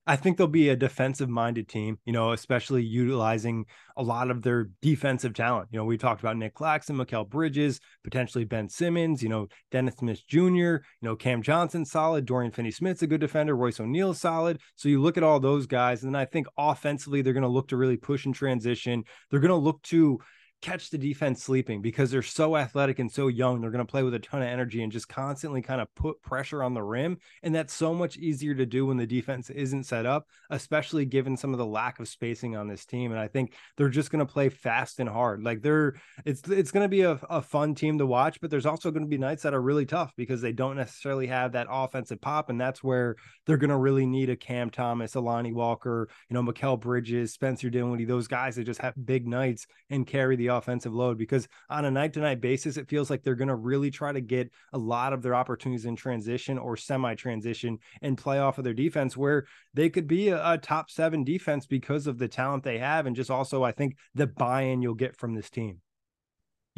I 0.10 0.16
think 0.16 0.38
they'll 0.38 0.48
be 0.48 0.70
a 0.70 0.76
defensive 0.76 1.30
minded 1.30 1.70
team, 1.70 2.00
you 2.04 2.14
know, 2.14 2.32
especially 2.32 2.82
utilizing 2.82 3.68
a 3.96 4.02
lot 4.02 4.32
of 4.32 4.42
their 4.42 4.72
defensive 4.82 5.36
talent. 5.36 5.70
You 5.72 5.78
know, 5.78 5.86
we 5.86 6.00
talked 6.00 6.20
about 6.20 6.36
Nic 6.36 6.56
Claxton, 6.56 6.98
Mikal 6.98 7.30
Bridges, 7.30 7.80
potentially 8.04 8.44
Ben 8.44 8.70
Simmons, 8.70 9.22
you 9.22 9.30
know, 9.30 9.50
Dennis 9.70 9.98
Smith 9.98 10.26
Jr., 10.26 10.40
you 10.48 10.82
know, 11.04 11.16
Cam 11.16 11.44
Johnson, 11.44 11.86
solid. 11.86 12.26
Dorian 12.26 12.52
Finney 12.52 12.72
Smith's 12.72 13.04
a 13.04 13.08
good 13.08 13.22
defender. 13.22 13.56
Royce 13.56 13.80
O'Neale, 13.80 14.16
solid. 14.16 14.60
So 14.74 14.90
you 14.90 15.00
look 15.00 15.16
at 15.16 15.22
all 15.22 15.40
those 15.40 15.68
guys, 15.68 16.02
and 16.02 16.16
then 16.16 16.20
I 16.20 16.26
think 16.26 16.48
offensively, 16.58 17.22
they're 17.22 17.34
going 17.34 17.44
to 17.44 17.48
look 17.48 17.68
to 17.68 17.78
really 17.78 17.98
push 17.98 18.26
and 18.26 18.34
transition. 18.34 19.04
They're 19.30 19.40
going 19.40 19.50
to 19.50 19.56
look 19.58 19.80
to, 19.84 20.18
catch 20.62 20.90
the 20.90 20.98
defense 20.98 21.42
sleeping 21.44 21.82
because 21.82 22.12
they're 22.12 22.22
so 22.22 22.58
athletic 22.58 23.00
and 23.00 23.12
so 23.12 23.28
young. 23.28 23.62
They're 23.62 23.72
going 23.72 23.86
to 23.86 23.90
play 23.90 24.04
with 24.04 24.14
a 24.14 24.20
ton 24.20 24.42
of 24.42 24.48
energy 24.48 24.84
and 24.84 24.92
just 24.92 25.08
constantly 25.08 25.62
kind 25.62 25.80
of 25.80 25.94
put 25.96 26.22
pressure 26.22 26.64
on 26.64 26.74
the 26.74 26.84
rim. 26.84 27.18
And 27.44 27.56
that's 27.56 27.74
so 27.74 27.94
much 27.94 28.18
easier 28.18 28.54
to 28.56 28.66
do 28.66 28.86
when 28.86 28.98
the 28.98 29.08
defense 29.08 29.50
isn't 29.50 29.86
set 29.86 30.06
up, 30.06 30.28
especially 30.50 31.06
given 31.06 31.38
some 31.38 31.54
of 31.54 31.60
the 31.60 31.66
lack 31.66 32.00
of 32.00 32.08
spacing 32.08 32.58
on 32.58 32.68
this 32.68 32.86
team. 32.86 33.12
And 33.12 33.20
I 33.20 33.28
think 33.28 33.54
they're 33.78 33.90
just 33.90 34.12
going 34.12 34.26
to 34.26 34.32
play 34.32 34.50
fast 34.50 35.00
and 35.00 35.10
hard. 35.10 35.44
Like 35.44 35.62
they're, 35.62 35.96
it's, 36.26 36.42
it's 36.50 36.72
going 36.72 36.84
to 36.84 36.90
be 36.90 37.02
a, 37.02 37.20
a 37.30 37.42
fun 37.42 37.74
team 37.74 37.98
to 38.00 38.06
watch, 38.06 38.42
but 38.42 38.50
there's 38.50 38.66
also 38.66 38.92
going 38.92 39.04
to 39.04 39.10
be 39.10 39.18
nights 39.18 39.44
that 39.44 39.54
are 39.54 39.62
really 39.62 39.86
tough 39.86 40.12
because 40.18 40.42
they 40.42 40.52
don't 40.52 40.76
necessarily 40.76 41.28
have 41.28 41.54
that 41.54 41.68
offensive 41.70 42.20
pop. 42.20 42.50
And 42.50 42.60
that's 42.60 42.84
where 42.84 43.16
they're 43.46 43.58
going 43.58 43.70
to 43.70 43.78
really 43.78 44.06
need 44.06 44.30
a 44.30 44.36
Cam 44.36 44.70
Thomas, 44.70 45.16
a 45.16 45.22
Lonnie 45.22 45.54
Walker, 45.54 46.10
you 46.30 46.34
know, 46.34 46.44
Mikal 46.44 46.80
Bridges, 46.80 47.34
Spencer 47.34 47.70
Dinwiddie, 47.70 48.06
those 48.06 48.28
guys 48.28 48.56
that 48.58 48.66
just 48.66 48.82
have 48.82 48.94
big 49.06 49.28
nights 49.28 49.66
and 49.90 50.06
carry 50.06 50.36
the 50.36 50.49
offensive 50.50 50.94
load 50.94 51.18
because 51.18 51.48
on 51.70 51.86
a 51.86 51.92
night 51.92 52.14
to 52.14 52.20
night 52.20 52.42
basis, 52.42 52.78
it 52.78 52.90
feels 52.90 53.10
like 53.10 53.24
they're 53.24 53.36
going 53.36 53.48
to 53.48 53.56
really 53.56 53.92
try 53.92 54.12
to 54.12 54.22
get 54.22 54.52
a 54.74 54.78
lot 54.78 55.14
of 55.14 55.22
their 55.22 55.36
opportunities 55.36 55.86
in 55.86 55.96
transition 55.96 56.58
or 56.58 56.76
semi 56.76 57.16
transition 57.16 57.80
and 58.02 58.18
play 58.18 58.40
off 58.40 58.58
of 58.58 58.64
their 58.64 58.74
defense 58.74 59.16
where 59.16 59.46
they 59.74 59.90
could 59.90 60.08
be 60.08 60.30
a, 60.30 60.54
a, 60.54 60.58
top 60.58 60.90
seven 60.90 61.24
defense 61.24 61.66
because 61.66 62.08
of 62.08 62.18
the 62.18 62.28
talent 62.28 62.64
they 62.64 62.78
have. 62.78 63.06
And 63.06 63.16
just 63.16 63.32
also, 63.32 63.64
I 63.64 63.72
think 63.72 63.96
the 64.14 64.28
buy 64.28 64.64
in 64.64 64.82
you'll 64.82 64.94
get 64.94 65.16
from 65.16 65.34
this 65.34 65.50
team. 65.50 65.82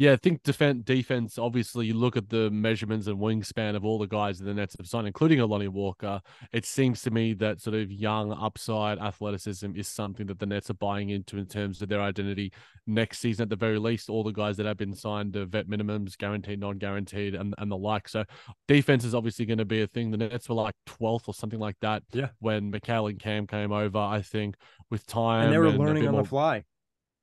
Yeah, 0.02 0.14
I 0.14 0.16
think 0.16 0.42
defense 0.42 0.82
defense. 0.84 1.38
Obviously, 1.38 1.86
you 1.86 1.94
look 1.94 2.16
at 2.16 2.28
the 2.28 2.50
measurements 2.50 3.06
and 3.06 3.20
wingspan 3.20 3.76
of 3.76 3.84
all 3.84 4.00
the 4.00 4.08
guys 4.08 4.40
in 4.40 4.46
the 4.46 4.52
Nets 4.52 4.74
have 4.76 4.88
signed, 4.88 5.06
including 5.06 5.38
Lonnie 5.38 5.68
Walker. 5.68 6.20
It 6.52 6.66
seems 6.66 7.02
to 7.02 7.12
me 7.12 7.34
that 7.34 7.60
sort 7.60 7.76
of 7.76 7.92
young 7.92 8.32
upside 8.32 8.98
athleticism 8.98 9.76
is 9.76 9.86
something 9.86 10.26
that 10.26 10.40
the 10.40 10.46
Nets 10.46 10.70
are 10.70 10.74
buying 10.74 11.10
into 11.10 11.38
in 11.38 11.46
terms 11.46 11.80
of 11.82 11.88
their 11.88 12.00
identity 12.00 12.52
next 12.84 13.20
season. 13.20 13.44
At 13.44 13.50
the 13.50 13.54
very 13.54 13.78
least, 13.78 14.10
all 14.10 14.24
the 14.24 14.32
guys 14.32 14.56
that 14.56 14.66
have 14.66 14.76
been 14.76 14.92
signed 14.92 15.34
to 15.34 15.46
vet 15.46 15.68
minimums, 15.68 16.18
guaranteed, 16.18 16.58
non-guaranteed, 16.58 17.36
and 17.36 17.54
and 17.58 17.70
the 17.70 17.76
like. 17.76 18.08
So 18.08 18.24
defense 18.66 19.04
is 19.04 19.14
obviously 19.14 19.46
going 19.46 19.58
to 19.58 19.64
be 19.64 19.82
a 19.82 19.86
thing. 19.86 20.10
The 20.10 20.16
Nets 20.16 20.48
were 20.48 20.56
like 20.56 20.74
twelfth 20.84 21.28
or 21.28 21.34
something 21.34 21.60
like 21.60 21.76
that. 21.80 22.02
Yeah. 22.12 22.30
When 22.40 22.72
Mikal 22.72 23.08
and 23.08 23.20
Cam 23.20 23.46
came 23.46 23.70
over, 23.70 23.98
I 23.98 24.20
think 24.22 24.56
with 24.90 25.06
time 25.06 25.44
and 25.44 25.52
they 25.52 25.58
were 25.58 25.66
and 25.66 25.78
learning 25.78 26.08
on 26.08 26.14
more... 26.14 26.22
the 26.24 26.28
fly. 26.28 26.64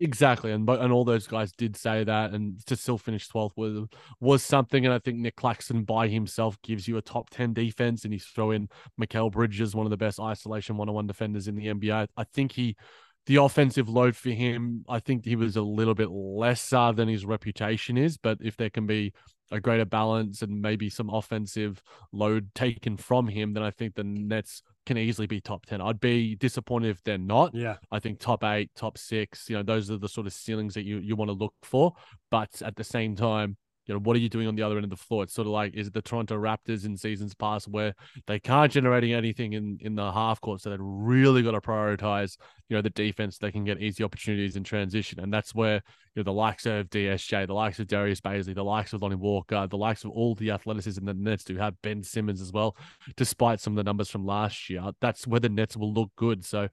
Exactly, 0.01 0.53
and 0.53 0.67
and 0.69 0.93
all 0.93 1.03
those 1.03 1.27
guys 1.27 1.51
did 1.51 1.75
say 1.75 2.05
that, 2.05 2.31
and 2.31 2.65
to 2.67 2.77
still 2.77 2.97
finish 2.97 3.27
twelfth 3.27 3.57
was 3.57 3.85
was 4.21 4.41
something. 4.41 4.85
And 4.85 4.93
I 4.93 4.99
think 4.99 5.17
Nic 5.17 5.35
Claxton 5.35 5.83
by 5.83 6.07
himself 6.07 6.57
gives 6.61 6.87
you 6.87 6.95
a 6.95 7.01
top 7.01 7.29
ten 7.29 7.53
defense, 7.53 8.05
and 8.05 8.13
he's 8.13 8.23
throw 8.25 8.51
in 8.51 8.69
Mikal 8.99 9.29
Bridges, 9.29 9.75
one 9.75 9.85
of 9.85 9.89
the 9.89 9.97
best 9.97 10.17
isolation 10.17 10.77
one 10.77 10.87
on 10.87 10.95
one 10.95 11.07
defenders 11.07 11.49
in 11.49 11.55
the 11.55 11.67
NBA. 11.67 12.07
I 12.15 12.23
think 12.33 12.53
he, 12.53 12.77
the 13.25 13.37
offensive 13.37 13.89
load 13.89 14.15
for 14.15 14.29
him, 14.29 14.85
I 14.87 14.99
think 14.99 15.25
he 15.25 15.35
was 15.35 15.57
a 15.57 15.61
little 15.61 15.95
bit 15.95 16.09
lesser 16.09 16.93
than 16.93 17.09
his 17.09 17.25
reputation 17.25 17.97
is. 17.97 18.15
But 18.15 18.37
if 18.41 18.55
there 18.55 18.69
can 18.69 18.87
be 18.87 19.11
a 19.51 19.59
greater 19.59 19.85
balance 19.85 20.41
and 20.41 20.61
maybe 20.61 20.89
some 20.89 21.09
offensive 21.09 21.81
load 22.11 22.49
taken 22.53 22.97
from 22.97 23.27
him, 23.27 23.53
then 23.53 23.63
I 23.63 23.71
think 23.71 23.95
the 23.95 24.03
Nets 24.03 24.61
can 24.85 24.97
easily 24.97 25.27
be 25.27 25.41
top 25.41 25.65
10. 25.65 25.81
I'd 25.81 25.99
be 25.99 26.35
disappointed 26.35 26.89
if 26.89 27.03
they're 27.03 27.17
not. 27.17 27.53
Yeah. 27.53 27.77
I 27.91 27.99
think 27.99 28.19
top 28.19 28.43
eight, 28.43 28.71
top 28.75 28.97
six, 28.97 29.49
you 29.49 29.55
know, 29.55 29.63
those 29.63 29.91
are 29.91 29.97
the 29.97 30.09
sort 30.09 30.27
of 30.27 30.33
ceilings 30.33 30.73
that 30.73 30.83
you, 30.83 30.97
you 30.97 31.15
want 31.15 31.29
to 31.29 31.33
look 31.33 31.53
for. 31.63 31.93
But 32.31 32.61
at 32.61 32.75
the 32.75 32.83
same 32.83 33.15
time, 33.15 33.57
you 33.89 33.95
know, 33.95 34.01
what 34.01 34.15
are 34.15 34.19
you 34.19 34.29
doing 34.29 34.47
on 34.47 34.55
the 34.55 34.61
other 34.61 34.75
end 34.75 34.83
of 34.83 34.91
the 34.91 34.95
floor? 34.95 35.23
It's 35.23 35.33
sort 35.33 35.47
of 35.47 35.51
like, 35.51 35.73
is 35.73 35.87
it 35.87 35.93
the 35.93 36.01
Toronto 36.03 36.37
Raptors 36.37 36.85
in 36.85 36.95
seasons 36.95 37.33
past 37.33 37.67
where 37.67 37.95
they 38.27 38.39
can't 38.39 38.71
generate 38.71 39.03
anything 39.03 39.53
in, 39.53 39.79
in 39.81 39.95
the 39.95 40.11
half 40.11 40.39
court? 40.41 40.61
So 40.61 40.69
they've 40.69 40.77
really 40.79 41.41
got 41.41 41.51
to 41.51 41.59
prioritize, 41.59 42.37
you 42.69 42.75
know, 42.75 42.83
the 42.83 42.91
defense. 42.91 43.39
They 43.39 43.51
can 43.51 43.63
get 43.63 43.81
easy 43.81 44.03
opportunities 44.03 44.55
in 44.55 44.63
transition. 44.63 45.19
And 45.19 45.33
that's 45.33 45.55
where, 45.55 45.81
you 46.13 46.17
know, 46.17 46.23
the 46.23 46.33
likes 46.33 46.67
of 46.67 46.87
DSJ, 46.91 47.47
the 47.47 47.53
likes 47.53 47.79
of 47.79 47.87
Darius 47.87 48.21
Bazley, 48.21 48.53
the 48.53 48.63
likes 48.63 48.93
of 48.93 49.01
Lonnie 49.01 49.15
Walker, 49.15 49.65
the 49.65 49.75
likes 49.75 50.03
of 50.03 50.11
all 50.11 50.35
the 50.35 50.51
athleticism 50.51 51.03
the 51.03 51.15
Nets 51.15 51.43
do 51.43 51.57
have, 51.57 51.73
Ben 51.81 52.03
Simmons 52.03 52.41
as 52.41 52.51
well, 52.51 52.77
despite 53.17 53.59
some 53.59 53.73
of 53.73 53.77
the 53.77 53.83
numbers 53.83 54.11
from 54.11 54.23
last 54.23 54.69
year. 54.69 54.83
That's 55.01 55.25
where 55.25 55.39
the 55.39 55.49
Nets 55.49 55.75
will 55.75 55.91
look 55.91 56.11
good. 56.15 56.45
So 56.45 56.67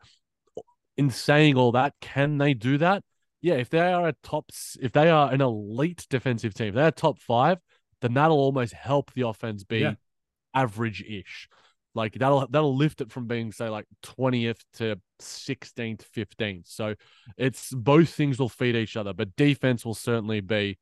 in 0.99 1.08
saying 1.08 1.56
all 1.56 1.73
that, 1.73 1.94
can 2.02 2.37
they 2.37 2.52
do 2.52 2.76
that? 2.76 3.02
Yeah, 3.47 3.55
if 3.55 3.71
they 3.71 3.79
are 3.79 4.09
a 4.09 4.12
top, 4.25 4.50
if 4.81 4.91
they 4.91 5.09
are 5.09 5.33
an 5.33 5.41
elite 5.41 6.05
defensive 6.11 6.53
team, 6.53 6.75
they're 6.75 6.91
top 6.91 7.21
five, 7.21 7.59
then 8.00 8.15
that'll 8.15 8.37
almost 8.37 8.73
help 8.73 9.12
the 9.12 9.29
offense 9.29 9.62
be 9.62 9.79
yeah. 9.79 9.95
average-ish. 10.53 11.49
Like 11.95 12.15
that'll 12.15 12.49
that'll 12.49 12.76
lift 12.76 13.03
it 13.03 13.12
from 13.12 13.29
being 13.29 13.53
say 13.53 13.69
like 13.69 13.85
20th 14.03 14.59
to 14.79 14.97
16th, 15.23 16.03
15th. 16.12 16.67
So 16.67 16.97
it's 17.37 17.71
both 17.73 18.09
things 18.09 18.41
will 18.41 18.49
feed 18.49 18.75
each 18.75 18.97
other, 18.97 19.12
but 19.12 19.37
defense 19.37 19.87
will 19.87 19.95
certainly 19.95 20.41
be 20.41 20.81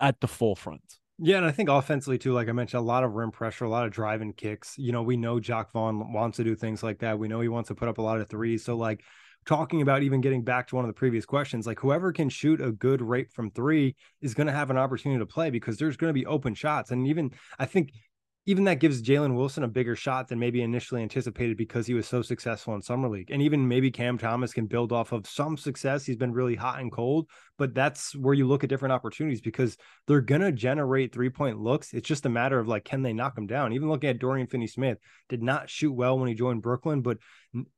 at 0.00 0.18
the 0.22 0.26
forefront. 0.26 0.96
Yeah, 1.18 1.36
and 1.36 1.44
I 1.44 1.50
think 1.50 1.68
offensively 1.68 2.16
too, 2.16 2.32
like 2.32 2.48
I 2.48 2.52
mentioned, 2.52 2.80
a 2.80 2.86
lot 2.86 3.04
of 3.04 3.12
rim 3.12 3.30
pressure, 3.30 3.66
a 3.66 3.68
lot 3.68 3.84
of 3.84 3.92
driving 3.92 4.32
kicks. 4.32 4.78
You 4.78 4.92
know, 4.92 5.02
we 5.02 5.18
know 5.18 5.38
Jacque 5.38 5.70
Vaughn 5.70 6.14
wants 6.14 6.38
to 6.38 6.44
do 6.44 6.54
things 6.54 6.82
like 6.82 7.00
that. 7.00 7.18
We 7.18 7.28
know 7.28 7.42
he 7.42 7.48
wants 7.48 7.68
to 7.68 7.74
put 7.74 7.88
up 7.88 7.98
a 7.98 8.02
lot 8.02 8.22
of 8.22 8.30
threes. 8.30 8.64
So 8.64 8.74
like 8.74 9.04
talking 9.46 9.80
about 9.80 10.02
even 10.02 10.20
getting 10.20 10.42
back 10.42 10.66
to 10.68 10.74
one 10.74 10.84
of 10.84 10.88
the 10.88 10.98
previous 10.98 11.24
questions, 11.24 11.66
like 11.66 11.78
whoever 11.78 12.12
can 12.12 12.28
shoot 12.28 12.60
a 12.60 12.72
good 12.72 13.00
rate 13.00 13.32
from 13.32 13.50
three 13.50 13.94
is 14.20 14.34
going 14.34 14.48
to 14.48 14.52
have 14.52 14.70
an 14.70 14.76
opportunity 14.76 15.18
to 15.18 15.26
play 15.26 15.50
because 15.50 15.78
there's 15.78 15.96
going 15.96 16.10
to 16.10 16.14
be 16.14 16.26
open 16.26 16.52
shots. 16.54 16.90
And 16.90 17.06
even 17.06 17.30
I 17.58 17.64
think 17.64 17.92
even 18.48 18.62
that 18.64 18.78
gives 18.78 19.02
Jalen 19.02 19.34
Wilson 19.34 19.64
a 19.64 19.68
bigger 19.68 19.96
shot 19.96 20.28
than 20.28 20.38
maybe 20.38 20.62
initially 20.62 21.02
anticipated 21.02 21.56
because 21.56 21.84
he 21.84 21.94
was 21.94 22.06
so 22.06 22.22
successful 22.22 22.76
in 22.76 22.82
summer 22.82 23.08
league. 23.08 23.30
And 23.32 23.42
even 23.42 23.66
maybe 23.66 23.90
Cam 23.90 24.18
Thomas 24.18 24.52
can 24.52 24.66
build 24.66 24.92
off 24.92 25.10
of 25.10 25.26
some 25.26 25.56
success. 25.56 26.06
He's 26.06 26.16
been 26.16 26.32
really 26.32 26.54
hot 26.54 26.78
and 26.78 26.92
cold, 26.92 27.28
but 27.58 27.74
that's 27.74 28.14
where 28.14 28.34
you 28.34 28.46
look 28.46 28.62
at 28.62 28.70
different 28.70 28.92
opportunities 28.92 29.40
because 29.40 29.76
they're 30.06 30.20
gonna 30.20 30.52
generate 30.52 31.12
three 31.12 31.28
point 31.28 31.58
looks. 31.58 31.92
It's 31.92 32.06
just 32.06 32.24
a 32.24 32.28
matter 32.28 32.60
of 32.60 32.68
like, 32.68 32.84
can 32.84 33.02
they 33.02 33.12
knock 33.12 33.34
them 33.34 33.48
down? 33.48 33.72
Even 33.72 33.88
looking 33.88 34.10
at 34.10 34.20
Dorian 34.20 34.46
Finney 34.46 34.68
Smith, 34.68 34.98
did 35.28 35.42
not 35.42 35.68
shoot 35.68 35.92
well 35.92 36.16
when 36.16 36.28
he 36.28 36.34
joined 36.34 36.62
Brooklyn, 36.62 37.02
but 37.02 37.18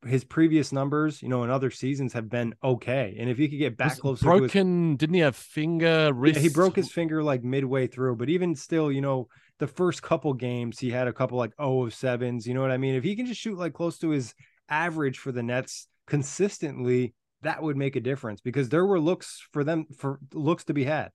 his 0.05 0.23
previous 0.23 0.71
numbers, 0.71 1.23
you 1.23 1.29
know, 1.29 1.43
in 1.43 1.49
other 1.49 1.71
seasons 1.71 2.13
have 2.13 2.29
been 2.29 2.53
okay. 2.63 3.15
And 3.19 3.27
if 3.27 3.37
he 3.37 3.47
could 3.47 3.57
get 3.57 3.75
back 3.75 3.91
was 3.91 3.99
closer, 3.99 4.25
broken, 4.25 4.91
his, 4.91 4.97
didn't 4.99 5.15
he 5.15 5.21
have 5.21 5.35
finger 5.35 6.13
wrist? 6.13 6.35
Yeah, 6.35 6.43
he 6.43 6.49
broke 6.49 6.75
his 6.75 6.91
finger 6.91 7.23
like 7.23 7.43
midway 7.43 7.87
through, 7.87 8.17
but 8.17 8.29
even 8.29 8.53
still, 8.53 8.91
you 8.91 9.01
know 9.01 9.29
the 9.59 9.67
first 9.67 10.01
couple 10.01 10.33
games 10.33 10.79
he 10.79 10.89
had 10.89 11.07
a 11.07 11.13
couple 11.13 11.37
like 11.37 11.53
oh 11.59 11.85
of 11.85 11.93
sevens. 11.93 12.47
You 12.47 12.53
know 12.53 12.61
what 12.61 12.71
I 12.71 12.77
mean? 12.77 12.95
If 12.95 13.03
he 13.03 13.15
can 13.15 13.25
just 13.25 13.39
shoot 13.39 13.57
like 13.57 13.73
close 13.73 13.97
to 13.99 14.09
his 14.09 14.33
average 14.69 15.19
for 15.19 15.31
the 15.31 15.43
Nets 15.43 15.87
consistently, 16.07 17.13
that 17.41 17.61
would 17.61 17.77
make 17.77 17.95
a 17.95 18.01
difference 18.01 18.41
because 18.41 18.69
there 18.69 18.85
were 18.85 18.99
looks 18.99 19.45
for 19.51 19.63
them 19.63 19.85
for 19.97 20.19
looks 20.33 20.63
to 20.65 20.73
be 20.73 20.85
had. 20.85 21.11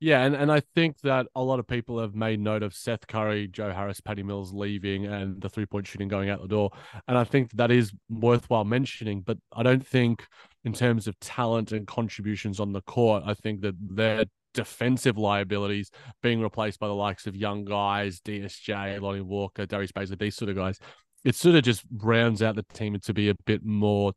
Yeah, 0.00 0.24
and, 0.24 0.34
and 0.34 0.50
I 0.50 0.62
think 0.74 0.98
that 1.02 1.28
a 1.36 1.42
lot 1.44 1.60
of 1.60 1.68
people 1.68 2.00
have 2.00 2.16
made 2.16 2.40
note 2.40 2.64
of 2.64 2.74
Seth 2.74 3.06
Curry, 3.06 3.46
Joe 3.46 3.70
Harris, 3.70 4.00
Patty 4.00 4.24
Mills 4.24 4.52
leaving, 4.52 5.06
and 5.06 5.40
the 5.40 5.48
three 5.48 5.64
point 5.64 5.86
shooting 5.86 6.08
going 6.08 6.28
out 6.28 6.42
the 6.42 6.48
door. 6.48 6.72
And 7.06 7.16
I 7.16 7.22
think 7.22 7.52
that 7.52 7.70
is 7.70 7.92
worthwhile 8.10 8.64
mentioning, 8.64 9.20
but 9.20 9.38
I 9.52 9.62
don't 9.62 9.86
think 9.86 10.26
in 10.64 10.72
terms 10.72 11.06
of 11.06 11.18
talent 11.20 11.70
and 11.70 11.86
contributions 11.86 12.58
on 12.58 12.72
the 12.72 12.80
court, 12.80 13.22
I 13.24 13.34
think 13.34 13.60
that 13.60 13.76
they're 13.78 14.24
defensive 14.54 15.18
liabilities 15.18 15.90
being 16.22 16.40
replaced 16.40 16.80
by 16.80 16.86
the 16.86 16.94
likes 16.94 17.26
of 17.26 17.36
young 17.36 17.64
guys, 17.64 18.20
DSJ, 18.20 19.00
Lonnie 19.00 19.20
Walker, 19.20 19.66
Darius 19.66 19.92
Bazley, 19.92 20.18
these 20.18 20.36
sort 20.36 20.50
of 20.50 20.56
guys. 20.56 20.78
It 21.24 21.34
sort 21.34 21.54
of 21.54 21.62
just 21.62 21.84
rounds 21.96 22.42
out 22.42 22.56
the 22.56 22.64
team 22.74 22.98
to 22.98 23.14
be 23.14 23.28
a 23.28 23.34
bit 23.46 23.64
more 23.64 24.12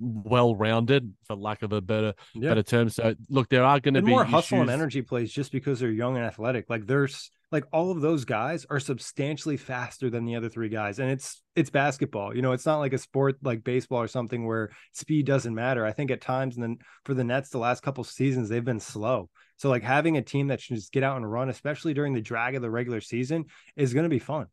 well 0.00 0.54
rounded, 0.54 1.14
for 1.24 1.36
lack 1.36 1.62
of 1.62 1.72
a 1.72 1.80
better 1.80 2.14
yeah. 2.34 2.48
better 2.50 2.62
term. 2.62 2.88
So 2.88 3.14
look, 3.28 3.48
there 3.48 3.64
are 3.64 3.80
going 3.80 3.94
to 3.94 4.02
be 4.02 4.10
more 4.10 4.24
hustle 4.24 4.60
and 4.60 4.70
energy 4.70 5.02
plays 5.02 5.32
just 5.32 5.52
because 5.52 5.80
they're 5.80 5.90
young 5.90 6.16
and 6.16 6.24
athletic. 6.24 6.68
Like 6.68 6.86
there's 6.86 7.30
like 7.50 7.64
all 7.72 7.90
of 7.90 8.00
those 8.00 8.24
guys 8.24 8.66
are 8.68 8.80
substantially 8.80 9.56
faster 9.56 10.10
than 10.10 10.24
the 10.24 10.36
other 10.36 10.48
three 10.48 10.68
guys, 10.68 10.98
and 10.98 11.10
it's 11.10 11.42
it's 11.56 11.70
basketball. 11.70 12.34
You 12.34 12.42
know, 12.42 12.52
it's 12.52 12.66
not 12.66 12.78
like 12.78 12.92
a 12.92 12.98
sport 12.98 13.38
like 13.42 13.64
baseball 13.64 14.02
or 14.02 14.08
something 14.08 14.46
where 14.46 14.70
speed 14.92 15.26
doesn't 15.26 15.54
matter. 15.54 15.84
I 15.84 15.92
think 15.92 16.10
at 16.10 16.20
times, 16.20 16.56
and 16.56 16.62
then 16.62 16.78
for 17.04 17.14
the 17.14 17.24
Nets, 17.24 17.50
the 17.50 17.58
last 17.58 17.82
couple 17.82 18.04
seasons 18.04 18.48
they've 18.48 18.64
been 18.64 18.80
slow. 18.80 19.30
So 19.56 19.70
like 19.70 19.82
having 19.82 20.16
a 20.16 20.22
team 20.22 20.48
that 20.48 20.60
should 20.60 20.76
just 20.76 20.92
get 20.92 21.02
out 21.02 21.16
and 21.16 21.30
run, 21.30 21.48
especially 21.48 21.94
during 21.94 22.12
the 22.12 22.20
drag 22.20 22.54
of 22.54 22.62
the 22.62 22.70
regular 22.70 23.00
season, 23.00 23.46
is 23.76 23.94
going 23.94 24.04
to 24.04 24.10
be 24.10 24.18
fun. 24.18 24.46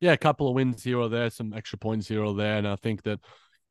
Yeah, 0.00 0.12
a 0.12 0.18
couple 0.18 0.48
of 0.48 0.54
wins 0.54 0.84
here 0.84 0.98
or 0.98 1.08
there, 1.08 1.30
some 1.30 1.52
extra 1.54 1.78
points 1.78 2.08
here 2.08 2.22
or 2.22 2.34
there, 2.34 2.58
and 2.58 2.68
I 2.68 2.76
think 2.76 3.02
that 3.04 3.20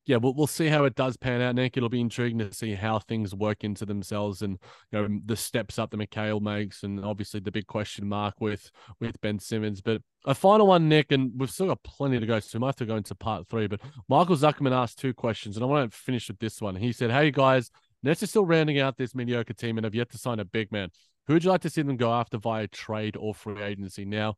yeah, 0.06 0.18
we'll, 0.18 0.34
we'll 0.34 0.48
see 0.48 0.68
how 0.68 0.86
it 0.86 0.96
does 0.96 1.18
pan 1.18 1.42
out, 1.42 1.56
Nick. 1.56 1.78
It'll 1.78 1.90
be 1.90 2.02
intriguing 2.02 2.40
to 2.40 2.54
see 2.54 2.74
how 2.76 3.00
things 3.00 3.34
work 3.34 3.64
into 3.64 3.86
themselves 3.86 4.42
and 4.42 4.60
you 4.92 5.02
know 5.02 5.20
the 5.26 5.36
steps 5.36 5.80
up 5.80 5.92
that 5.92 6.00
Mikal 6.00 6.42
makes, 6.42 6.84
and 6.84 7.04
obviously 7.04 7.40
the 7.40 7.52
big 7.52 7.68
question 7.68 8.08
mark 8.08 8.36
with 8.40 8.72
with 9.00 9.20
Ben 9.22 9.40
Simmons. 9.40 9.82
But 9.82 10.02
a 10.26 10.36
final 10.36 10.68
one, 10.68 10.88
Nick, 10.88 11.12
and 11.12 11.32
we've 11.36 11.50
still 11.50 11.68
got 11.68 11.84
plenty 11.84 12.20
to 12.20 12.26
go, 12.26 12.40
so 12.40 12.58
we 12.58 12.62
might 12.62 12.68
have 12.68 12.76
to 12.78 12.86
go 12.86 12.96
into 12.96 13.16
part 13.16 13.48
three. 13.48 13.68
But 13.68 13.82
Michael 14.08 14.36
Zuckerman 14.36 14.72
asked 14.72 15.00
two 15.00 15.14
questions, 15.14 15.58
and 15.58 15.64
I 15.64 15.68
want 15.68 15.92
to 15.92 15.98
finish 15.98 16.28
with 16.28 16.40
this 16.40 16.62
one. 16.62 16.76
He 16.76 16.92
said, 16.92 17.12
"Hey 17.12 17.32
guys, 17.32 17.72
Nets 18.04 18.22
are 18.22 18.28
still 18.28 18.46
rounding 18.46 18.80
out 18.80 18.98
this 18.98 19.16
mediocre 19.16 19.54
team 19.54 19.78
and 19.78 19.86
have 19.86 19.96
yet 19.96 20.12
to 20.12 20.18
sign 20.20 20.40
a 20.40 20.46
big 20.46 20.72
man. 20.72 20.90
Who 21.26 21.34
would 21.34 21.44
you 21.44 21.50
like 21.50 21.62
to 21.62 21.72
see 21.72 21.82
them 21.82 21.98
go 21.98 22.14
after 22.14 22.38
via 22.38 22.68
trade 22.68 23.18
or 23.18 23.34
free 23.34 23.62
agency? 23.62 24.06
Now, 24.06 24.36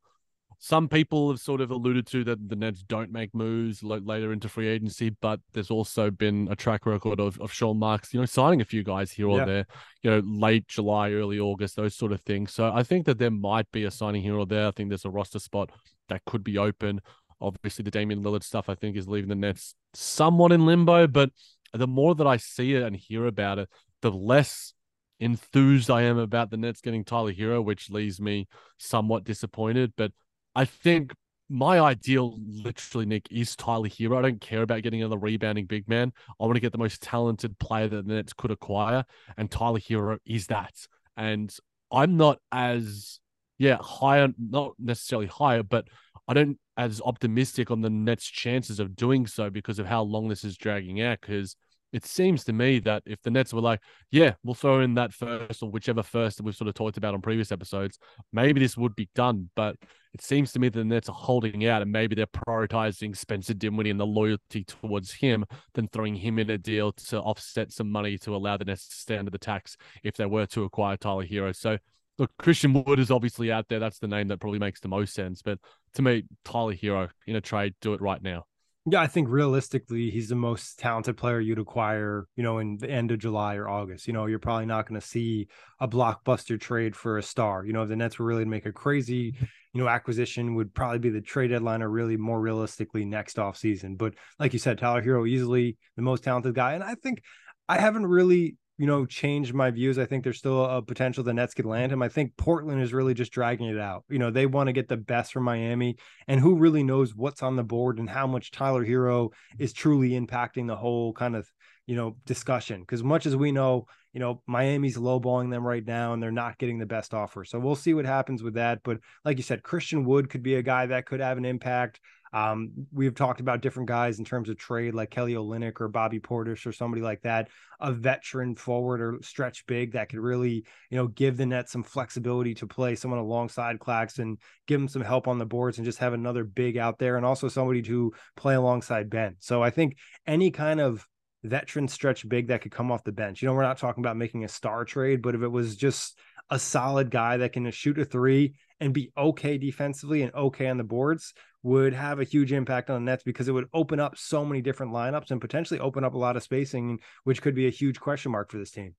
some 0.60 0.90
people 0.90 1.30
have 1.30 1.40
sort 1.40 1.62
of 1.62 1.70
alluded 1.70 2.08
to 2.08 2.24
that 2.24 2.50
the 2.50 2.56
Nets 2.56 2.82
don't 2.82 3.12
make 3.12 3.34
moves 3.36 3.84
later 3.84 4.34
into 4.34 4.50
free 4.50 4.68
agency, 4.68 5.10
but 5.10 5.40
there's 5.54 5.70
also 5.70 6.10
been 6.10 6.48
a 6.50 6.56
track 6.56 6.86
record 6.86 7.20
of, 7.20 7.40
of 7.40 7.54
Sean 7.54 7.78
Marks, 7.78 8.14
you 8.14 8.20
know, 8.20 8.26
signing 8.26 8.62
a 8.62 8.66
few 8.66 8.84
guys 8.84 9.12
here 9.12 9.28
or 9.28 9.40
yeah. 9.40 9.46
there, 9.46 9.66
you 10.02 10.10
know, 10.10 10.20
late 10.26 10.68
July, 10.68 11.12
early 11.12 11.40
August, 11.40 11.76
those 11.76 11.96
sort 11.96 12.12
of 12.12 12.22
things. 12.22 12.54
So 12.54 12.72
I 12.74 12.82
think 12.82 13.06
that 13.06 13.20
there 13.20 13.32
might 13.32 13.70
be 13.72 13.84
a 13.84 13.92
signing 13.92 14.24
here 14.24 14.36
or 14.36 14.48
there. 14.48 14.68
I 14.68 14.72
think 14.72 14.90
there's 14.90 15.06
a 15.06 15.12
roster 15.12 15.40
spot 15.40 15.72
that 16.10 16.26
could 16.26 16.44
be 16.44 16.58
open. 16.58 17.02
Obviously, 17.40 17.84
the 17.84 17.92
Damian 17.92 18.24
Lillard 18.24 18.44
stuff 18.44 18.68
I 18.68 18.74
think 18.74 18.98
is 18.98 19.08
leaving 19.08 19.30
the 19.30 19.36
Nets 19.36 19.76
somewhat 19.94 20.52
in 20.52 20.66
limbo, 20.66 21.06
but 21.06 21.30
the 21.72 21.88
more 21.88 22.16
that 22.16 22.26
I 22.26 22.38
see 22.38 22.74
it 22.74 22.82
and 22.82 22.96
hear 22.96 23.28
about 23.28 23.60
it, 23.60 23.70
the 24.02 24.12
less 24.12 24.74
enthused 25.20 25.90
I 25.90 26.04
am 26.04 26.18
about 26.18 26.50
the 26.50 26.58
Nets 26.58 26.82
getting 26.82 27.04
Tyler 27.04 27.34
Herro, 27.34 27.64
which 27.64 27.90
leaves 27.90 28.20
me 28.20 28.48
somewhat 28.78 29.24
disappointed. 29.24 29.94
But 29.96 30.12
I 30.58 30.66
think 30.66 31.14
my 31.50 31.80
ideal, 31.80 32.40
literally, 32.48 33.06
Nick, 33.06 33.28
is 33.30 33.56
Tyler 33.56 33.90
Herro. 33.90 34.18
I 34.18 34.24
don't 34.24 34.42
care 34.42 34.64
about 34.64 34.82
getting 34.82 35.02
another 35.04 35.20
rebounding 35.20 35.68
big 35.68 35.88
man. 35.88 36.12
I 36.42 36.46
want 36.46 36.56
to 36.56 36.60
get 36.60 36.72
the 36.72 36.80
most 36.80 37.00
talented 37.04 37.60
player 37.60 37.88
that 37.88 38.08
the 38.08 38.16
Nets 38.16 38.34
could 38.34 38.50
acquire, 38.50 39.06
and 39.38 39.52
Tyler 39.52 39.80
Herro 39.80 40.18
is 40.26 40.48
that. 40.48 40.74
And 41.16 41.56
I'm 41.92 42.18
not 42.18 42.40
as, 42.52 43.20
yeah, 43.60 43.78
higher, 43.80 44.30
not 44.40 44.74
necessarily 44.80 45.28
higher, 45.28 45.62
but 45.62 45.88
I 46.28 46.34
don't 46.34 46.58
as 46.76 47.02
optimistic 47.06 47.70
on 47.70 47.82
the 47.82 47.92
Nets' 47.92 48.26
chances 48.26 48.80
of 48.80 48.96
doing 48.96 49.28
so 49.28 49.52
because 49.52 49.78
of 49.78 49.86
how 49.86 50.02
long 50.02 50.28
this 50.28 50.44
is 50.44 50.58
dragging 50.58 51.02
out. 51.02 51.22
Because 51.22 51.56
it 51.94 52.06
seems 52.06 52.44
to 52.46 52.54
me 52.54 52.80
that 52.80 53.04
if 53.06 53.22
the 53.22 53.32
Nets 53.32 53.54
were 53.54 53.62
like, 53.62 53.82
yeah, 54.12 54.34
we'll 54.44 54.56
throw 54.56 54.82
in 54.82 54.96
that 54.96 55.14
first 55.14 55.64
or 55.64 55.70
whichever 55.70 56.04
first 56.04 56.38
that 56.38 56.44
we've 56.44 56.56
sort 56.56 56.68
of 56.68 56.74
talked 56.74 56.98
about 56.98 57.14
on 57.14 57.22
previous 57.22 57.52
episodes, 57.52 57.98
maybe 58.34 58.60
this 58.60 58.78
would 58.78 58.96
be 58.96 59.10
done. 59.16 59.50
But 59.56 59.76
it 60.14 60.22
seems 60.22 60.52
to 60.54 60.60
me 60.60 60.70
that 60.70 60.78
the 60.78 60.86
Nets 60.86 61.10
are 61.10 61.16
holding 61.16 61.66
out 61.66 61.82
and 61.82 61.92
maybe 61.92 62.16
they're 62.16 62.26
prioritizing 62.26 63.16
Spencer 63.16 63.54
Dinwiddie 63.54 63.90
and 63.90 64.00
the 64.00 64.06
loyalty 64.06 64.64
towards 64.66 65.14
him 65.14 65.46
than 65.74 65.88
throwing 65.88 66.16
him 66.16 66.40
in 66.40 66.50
a 66.50 66.58
deal 66.58 66.92
to 66.92 67.20
offset 67.20 67.72
some 67.72 67.92
money 67.92 68.18
to 68.20 68.36
allow 68.36 68.58
the 68.58 68.66
Nets 68.66 68.88
to 68.90 68.96
stay 68.96 69.18
under 69.18 69.32
the 69.32 69.38
tax 69.38 69.78
if 70.04 70.16
they 70.16 70.26
were 70.26 70.46
to 70.48 70.64
acquire 70.64 70.98
Tyler 70.98 71.26
Herro. 71.26 71.56
So 71.56 71.78
look, 72.18 72.32
Christian 72.38 72.74
Wood 72.74 73.00
is 73.00 73.12
obviously 73.12 73.52
out 73.52 73.68
there. 73.70 73.80
That's 73.80 74.00
the 74.00 74.08
name 74.08 74.28
that 74.28 74.40
probably 74.40 74.60
makes 74.60 74.80
the 74.80 74.88
most 74.88 75.14
sense. 75.14 75.42
But 75.42 75.60
to 75.94 76.02
me, 76.02 76.24
Tyler 76.44 76.74
Herro 76.74 77.10
in 77.28 77.36
a 77.36 77.42
trade, 77.42 77.76
do 77.82 77.94
it 77.94 78.02
right 78.02 78.22
now. 78.22 78.46
Yeah, 78.90 79.02
I 79.02 79.08
think 79.08 79.28
realistically, 79.28 80.10
he's 80.10 80.30
the 80.30 80.36
most 80.36 80.80
talented 80.80 81.18
player 81.18 81.42
you'd 81.42 81.60
acquire, 81.60 82.26
you 82.38 82.44
know, 82.44 82.60
in 82.60 82.78
the 82.78 82.90
end 82.90 83.12
of 83.12 83.20
July 83.20 83.58
or 83.58 83.68
August. 83.68 84.08
You 84.08 84.14
know, 84.14 84.28
you're 84.28 84.40
probably 84.40 84.66
not 84.66 84.88
going 84.88 85.00
to 85.00 85.06
see 85.06 85.50
a 85.82 85.90
blockbuster 85.90 86.58
trade 86.58 86.96
for 86.96 87.18
a 87.18 87.24
star. 87.24 87.66
You 87.66 87.74
know, 87.74 87.84
if 87.84 87.90
the 87.90 87.98
Nets 87.98 88.18
were 88.18 88.26
really 88.26 88.46
to 88.46 88.50
make 88.50 88.66
a 88.66 88.72
crazy, 88.72 89.34
mm-hmm. 89.34 89.46
you 89.74 89.82
know, 89.82 89.90
acquisition, 89.90 90.56
would 90.56 90.74
probably 90.74 91.00
be 91.00 91.10
the 91.10 91.20
trade 91.20 91.50
deadline 91.50 91.84
or 91.84 91.90
really 91.90 92.16
more 92.16 92.40
realistically 92.40 93.04
next 93.04 93.38
off 93.38 93.58
season. 93.58 93.98
But 93.98 94.14
like 94.40 94.54
you 94.54 94.60
said, 94.60 94.78
Tyler 94.78 95.04
Herro 95.04 95.28
easily 95.28 95.76
the 95.98 96.02
most 96.02 96.24
talented 96.24 96.56
guy. 96.56 96.74
And 96.76 96.84
I 96.84 96.96
think 96.96 97.22
I 97.68 97.80
haven't 97.80 98.06
really 98.06 98.56
you 98.78 98.86
know, 98.86 99.06
changed 99.06 99.54
my 99.54 99.72
views. 99.72 99.98
I 99.98 100.06
think 100.06 100.24
there's 100.24 100.38
still 100.38 100.64
a 100.64 100.82
potential 100.82 101.24
the 101.24 101.34
Nets 101.34 101.54
could 101.54 101.66
land 101.66 101.92
him. 101.92 102.04
I 102.04 102.10
think 102.10 102.38
Portland 102.38 102.82
is 102.82 102.94
really 102.94 103.16
just 103.16 103.32
dragging 103.32 103.68
it 103.68 103.80
out. 103.80 104.04
You 104.08 104.20
know, 104.20 104.30
they 104.30 104.46
want 104.46 104.68
to 104.68 104.74
get 104.74 104.88
the 104.88 104.98
best 104.98 105.34
from 105.34 105.44
Miami, 105.44 105.98
and 106.28 106.40
who 106.40 106.56
really 106.56 106.84
knows 106.84 107.16
what's 107.16 107.42
on 107.42 107.56
the 107.56 107.64
board 107.64 107.98
and 107.98 108.10
how 108.10 108.28
much 108.28 108.52
Tyler 108.52 108.86
Herro 108.86 109.32
is 109.58 109.74
truly 109.74 110.12
impacting 110.12 110.68
the 110.68 110.76
whole 110.76 111.14
kind 111.14 111.36
of 111.36 111.52
you 111.88 111.96
know 111.96 112.18
discussion. 112.26 112.82
Because 112.82 113.04
much 113.04 113.26
as 113.26 113.36
we 113.36 113.52
know, 113.52 113.88
you 114.14 114.20
know, 114.20 114.42
Miami's 114.46 114.98
lowballing 114.98 115.50
them 115.50 115.66
right 115.66 115.86
now, 115.86 116.14
and 116.14 116.22
they're 116.22 116.32
not 116.32 116.60
getting 116.60 116.78
the 116.78 116.86
best 116.86 117.14
offer. 117.14 117.46
So 117.46 117.60
we'll 117.60 117.76
see 117.76 117.94
what 117.94 118.06
happens 118.06 118.44
with 118.44 118.56
that. 118.56 118.82
But 118.84 119.00
like 119.26 119.38
you 119.38 119.44
said, 119.44 119.64
Christian 119.64 120.06
Wood 120.06 120.30
could 120.30 120.44
be 120.44 120.56
a 120.56 120.62
guy 120.64 120.86
that 120.86 121.06
could 121.06 121.20
have 121.20 121.38
an 121.38 121.46
impact. 121.46 122.00
Um, 122.34 122.72
we've 122.92 123.16
talked 123.16 123.40
about 123.40 123.62
different 123.62 123.88
guys 123.88 124.20
in 124.20 124.26
terms 124.26 124.50
of 124.50 124.58
trade, 124.58 124.94
like 124.94 125.10
Kelly 125.10 125.34
Olynyk 125.34 125.80
or 125.80 125.88
Bobby 125.88 126.20
Portis 126.20 126.66
or 126.66 126.72
somebody 126.72 127.02
like 127.02 127.22
that, 127.22 127.50
a 127.80 127.92
veteran 127.92 128.56
forward 128.56 129.02
or 129.02 129.20
stretch 129.22 129.66
big 129.66 129.94
that 129.94 130.10
could 130.10 130.20
really, 130.20 130.66
you 130.90 130.98
know, 130.98 131.08
give 131.08 131.38
the 131.38 131.46
net 131.46 131.70
some 131.70 131.84
flexibility 131.84 132.54
to 132.56 132.68
play 132.68 132.96
someone 132.96 133.20
alongside 133.20 133.80
Claxton, 133.80 134.38
give 134.68 134.82
him 134.82 134.88
some 134.88 135.02
help 135.02 135.28
on 135.28 135.38
the 135.38 135.46
boards, 135.46 135.78
and 135.78 135.86
just 135.86 136.00
have 136.00 136.14
another 136.14 136.44
big 136.44 136.78
out 136.78 137.00
there, 137.00 137.18
and 137.18 137.26
also 137.26 137.48
somebody 137.48 137.82
to 137.84 138.14
play 138.36 138.56
alongside 138.56 139.10
Ben. 139.10 139.36
So 139.40 139.64
I 139.64 139.70
think 139.70 139.98
any 140.26 140.52
kind 140.52 140.80
of 140.80 141.08
veteran 141.44 141.88
stretch 141.88 142.28
big 142.28 142.48
that 142.48 142.62
could 142.62 142.72
come 142.72 142.92
off 142.92 143.04
the 143.04 143.12
bench. 143.12 143.42
You 143.42 143.48
know, 143.48 143.54
we're 143.54 143.62
not 143.62 143.78
talking 143.78 144.04
about 144.04 144.18
making 144.18 144.44
a 144.44 144.50
star 144.50 144.86
trade, 144.86 145.22
but 145.22 145.36
if 145.36 145.42
it 145.42 145.48
was 145.48 145.76
just 145.76 146.18
a 146.50 146.60
solid 146.60 147.12
guy 147.12 147.38
that 147.38 147.54
can 147.54 147.70
shoot 147.72 148.00
a 148.00 148.06
three 148.06 148.56
and 148.80 148.94
be 148.94 149.12
okay 149.18 149.58
defensively 149.58 150.22
and 150.22 150.34
okay 150.34 150.68
on 150.68 150.78
the 150.78 150.84
boards, 150.84 151.34
would 151.68 151.94
have 151.94 152.22
a 152.22 152.24
huge 152.24 152.54
impact 152.54 152.90
on 152.90 153.04
the 153.04 153.12
Nets 153.12 153.24
because 153.24 153.50
it 153.50 153.52
would 153.52 153.68
open 153.74 154.00
up 154.00 154.18
so 154.18 154.46
many 154.46 154.62
different 154.62 154.94
lineups 154.94 155.32
and 155.32 155.42
potentially 155.42 155.82
open 155.82 156.06
up 156.06 156.14
a 156.14 156.18
lot 156.18 156.38
of 156.38 156.44
spacing, 156.44 157.00
which 157.26 157.42
could 157.42 157.54
be 157.54 157.68
a 157.68 157.70
huge 157.70 158.00
question 158.00 158.32
mark 158.32 158.50
for 158.50 158.58
this 158.58 158.72
team. 158.72 158.96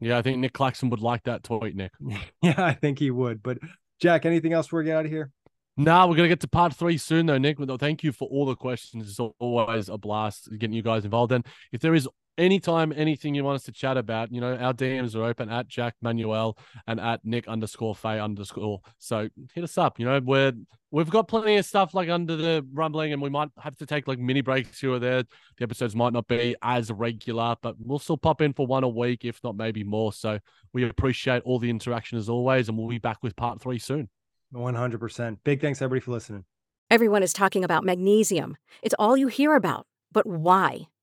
Yeah, 0.00 0.16
I 0.16 0.22
think 0.22 0.38
Nic 0.38 0.54
Claxton 0.54 0.88
would 0.88 1.00
like 1.00 1.22
that 1.24 1.44
tweet, 1.44 1.76
Nick. 1.76 1.92
yeah, 2.42 2.54
I 2.56 2.72
think 2.72 2.98
he 2.98 3.10
would. 3.10 3.42
But 3.42 3.58
Jack, 4.00 4.24
anything 4.24 4.54
else 4.54 4.66
before 4.66 4.80
we 4.80 4.86
get 4.86 4.96
out 4.96 5.04
of 5.04 5.10
here? 5.10 5.30
Nah, 5.76 6.06
we're 6.06 6.16
gonna 6.16 6.28
get 6.28 6.40
to 6.40 6.48
part 6.48 6.74
three 6.74 6.98
soon, 6.98 7.26
though, 7.26 7.38
Nick. 7.38 7.58
Thank 7.78 8.02
you 8.02 8.12
for 8.12 8.26
all 8.28 8.46
the 8.46 8.56
questions. 8.56 9.08
It's 9.08 9.20
always 9.38 9.88
a 9.88 9.98
blast 9.98 10.48
getting 10.58 10.74
you 10.74 10.82
guys 10.82 11.04
involved. 11.04 11.32
And 11.32 11.46
if 11.72 11.82
there 11.82 11.94
is 11.94 12.08
anytime 12.38 12.92
anything 12.96 13.34
you 13.34 13.44
want 13.44 13.56
us 13.56 13.64
to 13.64 13.72
chat 13.72 13.96
about, 13.96 14.32
you 14.32 14.40
know, 14.40 14.56
our 14.56 14.72
DMs 14.72 15.14
are 15.14 15.24
open 15.24 15.50
at 15.50 15.68
Jac 15.68 15.94
Manuell 16.02 16.56
and 16.86 17.00
at 17.00 17.24
Nick 17.24 17.46
underscore 17.48 17.94
Fay 17.94 18.20
underscore. 18.20 18.80
So 18.98 19.28
hit 19.54 19.64
us 19.64 19.78
up. 19.78 19.98
You 19.98 20.06
know, 20.06 20.20
we're 20.22 20.52
we've 20.90 21.10
got 21.10 21.28
plenty 21.28 21.56
of 21.56 21.64
stuff 21.64 21.94
like 21.94 22.08
under 22.08 22.36
the 22.36 22.66
rumbling, 22.72 23.12
and 23.12 23.20
we 23.20 23.30
might 23.30 23.50
have 23.58 23.76
to 23.76 23.86
take 23.86 24.08
like 24.08 24.18
mini 24.18 24.40
breaks 24.40 24.80
here 24.80 24.92
or 24.92 24.98
there. 24.98 25.24
The 25.56 25.64
episodes 25.64 25.94
might 25.94 26.12
not 26.12 26.26
be 26.26 26.56
as 26.62 26.90
regular, 26.90 27.56
but 27.62 27.76
we'll 27.78 27.98
still 27.98 28.18
pop 28.18 28.40
in 28.40 28.52
for 28.52 28.66
one 28.66 28.84
a 28.84 28.88
week, 28.88 29.24
if 29.24 29.40
not 29.44 29.56
maybe 29.56 29.84
more. 29.84 30.12
So 30.12 30.38
we 30.72 30.88
appreciate 30.88 31.42
all 31.44 31.58
the 31.58 31.70
interaction 31.70 32.18
as 32.18 32.28
always, 32.28 32.68
and 32.68 32.78
we'll 32.78 32.88
be 32.88 32.98
back 32.98 33.18
with 33.22 33.36
part 33.36 33.60
three 33.60 33.78
soon. 33.78 34.08
100%. 34.54 35.38
Big 35.44 35.62
thanks, 35.62 35.80
everybody, 35.80 36.04
for 36.04 36.10
listening. 36.10 36.44
Everyone 36.90 37.22
is 37.22 37.32
talking 37.32 37.64
about 37.64 37.84
magnesium. 37.84 38.58
It's 38.82 38.94
all 38.98 39.16
you 39.16 39.28
hear 39.28 39.56
about. 39.56 39.86
But 40.12 40.26
why? 40.26 40.88